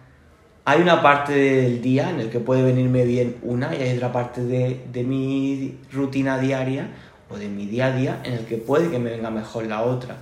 hay 0.67 0.81
una 0.81 1.03
parte 1.03 1.35
del 1.35 1.83
día 1.83 2.09
en 2.09 2.21
el 2.21 2.31
que 2.31 2.41
puede 2.41 2.63
venirme 2.63 3.05
bien 3.05 3.37
una 3.43 3.75
y 3.75 3.83
hay 3.83 3.97
otra 3.97 4.13
parte 4.13 4.43
de, 4.43 5.05
mi 5.05 5.79
rutina 5.93 6.39
diaria 6.39 6.89
o 7.29 7.37
de 7.37 7.49
mi 7.49 7.67
día 7.67 7.87
a 7.87 7.93
día 7.93 8.21
en 8.25 8.33
el 8.33 8.47
que 8.47 8.57
puede 8.57 8.91
que 8.91 8.99
me 8.99 9.11
venga 9.11 9.31
mejor 9.31 9.67
la 9.67 9.83
otra. 9.83 10.17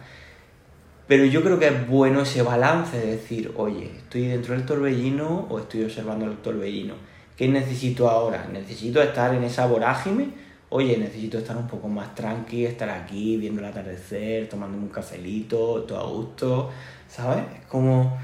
Pero 1.07 1.25
yo 1.27 1.43
creo 1.43 1.59
que 1.59 1.69
es 1.69 1.89
bueno 1.89 2.23
ese 2.23 2.43
balance 2.43 2.99
de 2.99 3.07
decir, 3.13 3.53
oye, 3.57 3.93
estoy 3.97 4.27
dentro 4.27 4.55
del 4.55 4.67
torbellino 4.67 5.47
o 5.49 5.61
estoy 5.61 5.85
observando 5.85 6.25
el 6.25 6.37
torbellino. 6.39 6.95
¿Qué 7.37 7.47
necesito 7.47 8.09
ahora? 8.09 8.49
¿Necesito 8.53 9.01
estar 9.01 9.35
en 9.35 9.45
esa 9.45 9.67
vorágine? 9.67 10.31
Oye, 10.71 10.97
necesito 10.97 11.39
estar 11.39 11.57
un 11.57 11.69
poco 11.69 11.89
más 11.89 12.15
tranqui, 12.15 12.65
estar 12.65 12.89
aquí 12.89 13.37
viendo 13.37 13.61
el 13.61 13.67
atardecer, 13.67 14.49
tomándome 14.49 14.85
un 14.85 14.89
cafelito, 14.89 15.83
todo 15.83 15.99
a 16.01 16.11
gusto, 16.11 16.71
¿sabes? 17.09 17.45
Es 17.61 17.67
como 17.67 18.17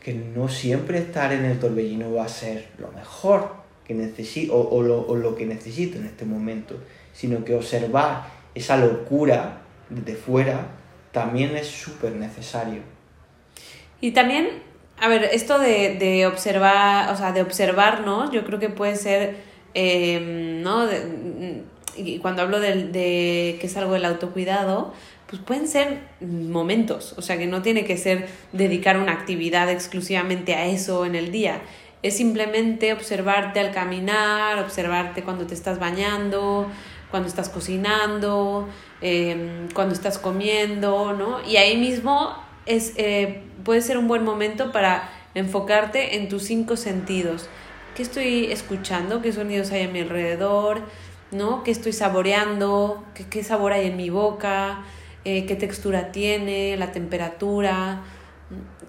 que 0.00 0.14
no 0.14 0.48
siempre 0.48 0.98
estar 0.98 1.32
en 1.32 1.44
el 1.44 1.58
torbellino 1.58 2.12
va 2.14 2.24
a 2.24 2.28
ser 2.28 2.68
lo 2.78 2.90
mejor 2.92 3.54
que 3.86 3.94
necesito 3.94 4.56
o, 4.56 4.82
lo, 4.82 5.36
que 5.36 5.46
necesito 5.46 5.98
en 5.98 6.06
este 6.06 6.24
momento, 6.24 6.76
sino 7.12 7.44
que 7.44 7.54
observar 7.54 8.24
esa 8.54 8.76
locura 8.76 9.62
desde 9.90 10.14
fuera 10.14 10.68
también 11.12 11.56
es 11.56 11.66
súper 11.66 12.12
necesario. 12.12 12.82
Y 14.00 14.12
también, 14.12 14.48
a 14.98 15.08
ver, 15.08 15.24
esto 15.32 15.58
de, 15.58 16.26
observar, 16.26 17.12
o 17.12 17.16
sea, 17.16 17.32
de 17.32 17.42
observarnos, 17.42 18.30
yo 18.30 18.44
creo 18.44 18.58
que 18.58 18.70
puede 18.70 18.96
ser, 18.96 19.36
em, 19.74 20.62
¿no? 20.62 20.88
y 21.96 22.18
cuando 22.20 22.42
hablo 22.42 22.60
de, 22.60 22.86
de 22.88 23.58
que 23.60 23.66
es 23.66 23.76
algo 23.76 23.94
del 23.94 24.04
autocuidado, 24.04 24.94
pues 25.30 25.40
pueden 25.42 25.68
ser 25.68 26.00
momentos, 26.20 27.14
o 27.16 27.22
sea 27.22 27.38
que 27.38 27.46
no 27.46 27.62
tiene 27.62 27.84
que 27.84 27.96
ser 27.96 28.28
dedicar 28.52 28.98
una 28.98 29.12
actividad 29.12 29.70
exclusivamente 29.70 30.56
a 30.56 30.66
eso 30.66 31.06
en 31.06 31.14
el 31.14 31.30
día, 31.30 31.62
es 32.02 32.16
simplemente 32.16 32.92
observarte 32.92 33.60
al 33.60 33.70
caminar, 33.70 34.58
observarte 34.58 35.22
cuando 35.22 35.46
te 35.46 35.54
estás 35.54 35.78
bañando, 35.78 36.66
cuando 37.12 37.28
estás 37.28 37.48
cocinando, 37.48 38.68
em, 39.00 39.68
cuando 39.72 39.94
estás 39.94 40.18
comiendo, 40.18 41.12
¿no? 41.12 41.38
Y 41.46 41.58
ahí 41.58 41.76
mismo 41.76 42.34
es, 42.66 42.94
eh, 42.96 43.42
puede 43.64 43.82
ser 43.82 43.98
un 43.98 44.08
buen 44.08 44.24
momento 44.24 44.72
para 44.72 45.10
enfocarte 45.34 46.16
en 46.16 46.28
tus 46.28 46.42
cinco 46.42 46.76
sentidos. 46.76 47.48
¿Qué 47.94 48.02
estoy 48.02 48.50
escuchando? 48.50 49.22
¿Qué 49.22 49.32
sonidos 49.32 49.70
hay 49.70 49.82
a 49.82 49.88
mi 49.88 50.00
alrededor? 50.00 50.80
¿No? 51.30 51.62
¿Qué 51.62 51.70
estoy 51.70 51.92
saboreando? 51.92 53.04
¿Qué, 53.14 53.26
qué 53.28 53.44
sabor 53.44 53.72
hay 53.72 53.86
en 53.86 53.96
mi 53.96 54.10
boca? 54.10 54.84
Eh, 55.24 55.44
qué 55.44 55.54
textura 55.54 56.12
tiene, 56.12 56.78
la 56.78 56.92
temperatura, 56.92 58.00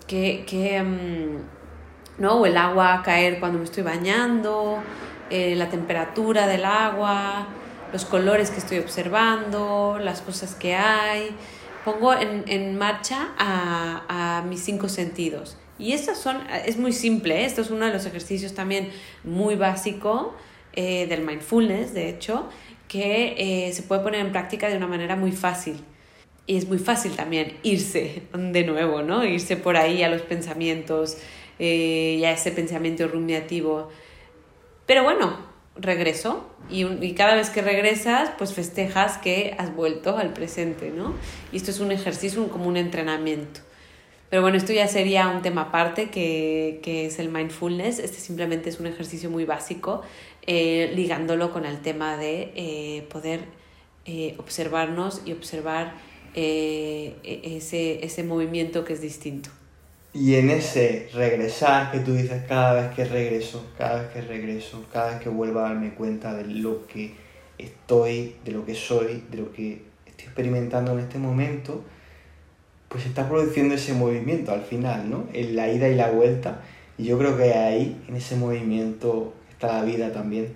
qué, 0.08 0.46
qué 0.48 0.82
mm, 0.82 2.22
¿no? 2.22 2.36
o 2.36 2.46
el 2.46 2.56
agua 2.56 3.02
caer 3.04 3.40
cuando 3.42 3.60
me 3.60 3.66
estoy 3.66 3.84
bañando, 3.84 4.82
eh, 5.30 5.56
la 5.58 5.68
temperatura 5.70 6.48
del 6.48 6.64
agua, 6.64 7.48
los 7.92 8.06
colores 8.06 8.50
que 8.50 8.60
estoy 8.60 8.78
observando, 8.80 9.98
las 10.00 10.22
cosas 10.22 10.56
que 10.56 10.74
hay. 10.74 11.36
Pongo 11.84 12.14
en, 12.14 12.46
en 12.48 12.78
marcha 12.78 13.32
a, 13.38 14.38
a, 14.38 14.42
mis 14.44 14.64
cinco 14.64 14.88
sentidos. 14.88 15.58
Y 15.78 15.92
estas 15.92 16.18
son, 16.18 16.38
es 16.66 16.78
muy 16.78 16.94
simple, 16.94 17.42
¿eh? 17.42 17.46
esto 17.46 17.62
es 17.62 17.72
uno 17.72 17.88
de 17.88 17.92
los 17.92 18.06
ejercicios 18.06 18.54
también 18.54 18.90
muy 19.24 19.56
básico 19.56 20.36
del 20.74 21.26
mindfulness, 21.26 21.94
de 21.94 22.08
hecho, 22.08 22.48
que 22.88 23.70
se 23.74 23.84
puede 23.84 24.02
poner 24.02 24.22
en 24.22 24.32
práctica 24.32 24.70
de 24.70 24.78
una 24.78 24.88
manera 24.88 25.18
muy 25.18 25.34
fácil 25.34 25.84
y 26.48 26.58
es 26.58 26.68
muy 26.68 26.80
fácil 26.80 27.14
también 27.14 27.58
irse 27.64 28.24
de 28.34 28.64
nuevo, 28.64 29.04
¿no? 29.04 29.24
Irse 29.24 29.58
por 29.58 29.78
ahí 29.78 30.04
a 30.04 30.10
los 30.10 30.22
pensamientos 30.22 31.18
eh, 31.60 32.18
y 32.20 32.26
a 32.26 32.32
ese 32.32 32.52
pensamiento 32.52 33.08
rumiativo. 33.08 33.90
Pero 34.86 35.04
bueno, 35.04 35.38
regreso 35.76 36.46
y, 36.70 36.86
y, 36.86 37.14
cada 37.14 37.36
vez 37.36 37.50
que 37.50 37.62
regresas, 37.62 38.32
pues 38.38 38.54
festejas 38.54 39.18
que 39.20 39.56
has 39.58 39.76
vuelto 39.76 40.18
al 40.18 40.34
presente, 40.34 40.90
¿no? 40.90 41.14
Y 41.52 41.58
esto 41.58 41.72
es 41.72 41.80
un 41.80 41.92
ejercicio 41.92 42.48
como 42.50 42.68
un 42.68 42.78
entrenamiento. 42.78 43.62
Pero 44.30 44.42
bueno, 44.42 44.58
esto 44.58 44.74
ya 44.74 44.88
sería 44.88 45.28
un 45.28 45.42
tema 45.42 45.64
aparte 45.64 46.10
que, 46.10 46.80
que 46.84 47.06
es 47.06 47.20
el 47.20 47.30
mindfulness. 47.30 48.00
Este 48.00 48.18
simplemente 48.18 48.70
es 48.70 48.80
un 48.80 48.88
ejercicio 48.88 49.30
muy 49.30 49.46
básico, 49.46 50.02
eh, 50.48 50.92
ligándolo 50.96 51.52
con 51.52 51.66
el 51.66 51.82
tema 51.82 52.18
de 52.18 52.52
eh, 52.56 53.08
poder 53.10 53.62
observarnos 54.38 55.22
y 55.26 55.32
observar 55.32 55.94
eh, 56.36 57.16
e-, 57.24 57.58
ese, 57.58 58.06
ese 58.06 58.24
movimiento 58.24 58.84
que 58.84 58.94
es 58.94 59.02
distinto. 59.02 59.50
Y 60.14 60.36
en 60.36 60.50
ese 60.50 61.10
regresar 61.14 61.92
que 61.92 62.00
tú 62.00 62.14
dices 62.14 62.44
cada 62.48 62.74
vez 62.74 62.96
que 62.96 63.06
regreso, 63.06 63.66
cada 63.78 64.02
vez 64.02 64.12
que 64.12 64.22
regreso, 64.22 64.86
cada 64.92 65.12
vez 65.12 65.22
que 65.22 65.30
vuelvo 65.30 65.60
a 65.60 65.64
darme 65.64 65.94
cuenta 65.94 66.34
de 66.34 66.46
lo 66.46 66.86
que 66.86 67.16
estoy, 67.58 68.36
de 68.44 68.52
lo 68.52 68.66
que 68.66 68.76
soy, 68.76 69.24
de 69.32 69.38
lo 69.38 69.54
que 69.54 69.84
estoy 70.06 70.26
experimentando 70.26 70.92
en 70.92 71.00
este 71.00 71.18
momento, 71.18 71.86
pues 72.90 73.06
está 73.06 73.30
produciendo 73.30 73.76
ese 73.76 73.94
movimiento 73.94 74.52
al 74.52 74.64
final, 74.64 75.10
¿no? 75.10 75.28
En 75.32 75.56
la 75.56 75.72
ida 75.72 75.88
y 75.88 75.96
la 75.96 76.12
vuelta. 76.12 76.62
Y 76.98 77.06
yo 77.06 77.18
creo 77.18 77.38
que 77.38 77.54
ahí, 77.54 78.02
en 78.10 78.18
ese 78.18 78.36
movimiento, 78.36 79.34
está 79.50 79.68
la 79.78 79.84
vida 79.84 80.12
también. 80.12 80.54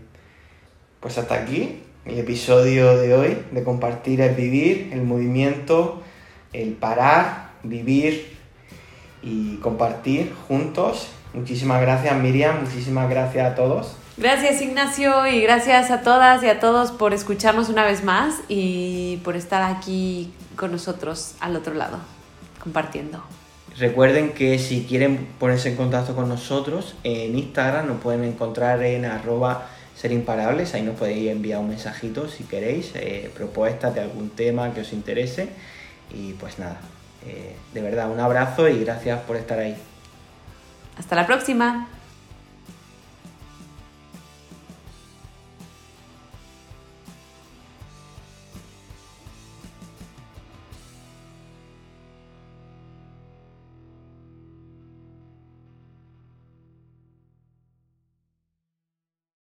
Pues 1.00 1.18
hasta 1.18 1.36
aquí 1.36 1.80
el 2.06 2.20
episodio 2.20 2.98
de 2.98 3.14
hoy, 3.14 3.38
de 3.52 3.64
compartir 3.64 4.22
el 4.22 4.36
vivir, 4.36 4.90
el 4.94 5.04
movimiento, 5.04 6.02
el 6.54 6.74
parar, 6.74 7.50
vivir 7.64 8.36
y 9.22 9.56
compartir 9.58 10.34
juntos. 10.48 11.10
Muchísimas 11.34 11.82
gracias 11.82 12.16
Miriam, 12.18 12.62
muchísimas 12.64 13.10
gracias 13.10 13.52
a 13.52 13.56
todos. 13.56 13.98
Gracias 14.18 14.62
Ignacio 14.62 15.28
y 15.28 15.42
gracias 15.42 15.92
a 15.92 16.02
todas 16.02 16.42
y 16.44 16.48
a 16.48 16.60
todos 16.60 16.92
por 16.92 17.14
escucharnos 17.14 17.70
una 17.70 17.84
vez 17.84 18.04
más 18.04 18.36
y 18.48 19.18
por 19.24 19.36
estar 19.36 19.62
aquí 19.62 20.32
con 20.56 20.72
nosotros 20.72 21.34
al 21.42 21.56
otro 21.56 21.74
lado, 21.74 21.98
compartiendo. 22.62 23.22
Recuerden 23.78 24.32
que 24.32 24.58
si 24.58 24.86
quieren 24.86 25.28
ponerse 25.38 25.70
en 25.70 25.76
contacto 25.76 26.16
con 26.16 26.30
nosotros, 26.30 26.96
en 27.04 27.38
Instagram 27.38 27.88
nos 27.88 28.00
pueden 28.00 28.24
encontrar 28.24 28.82
en 28.84 29.04
arroba 29.04 29.68
ser 29.96 30.12
imparables. 30.12 30.74
Ahí 30.74 30.82
nos 30.82 30.96
podéis 30.96 31.32
enviar 31.32 31.60
un 31.60 31.70
mensajito 31.70 32.28
si 32.30 32.44
queréis, 32.44 32.92
eh, 32.96 33.32
propuestas 33.34 33.96
de 33.96 34.02
algún 34.02 34.30
tema 34.30 34.74
que 34.74 34.82
os 34.82 34.94
interese. 34.94 35.50
Y 36.14 36.34
pues 36.34 36.60
nada, 36.60 36.80
eh, 37.26 37.56
de 37.74 37.82
verdad, 37.82 38.12
un 38.12 38.20
abrazo 38.20 38.68
y 38.70 38.84
gracias 38.84 39.22
por 39.22 39.38
estar 39.38 39.60
ahí. 39.60 39.76
Hasta 40.98 41.16
la 41.16 41.26
próxima. 41.26 41.88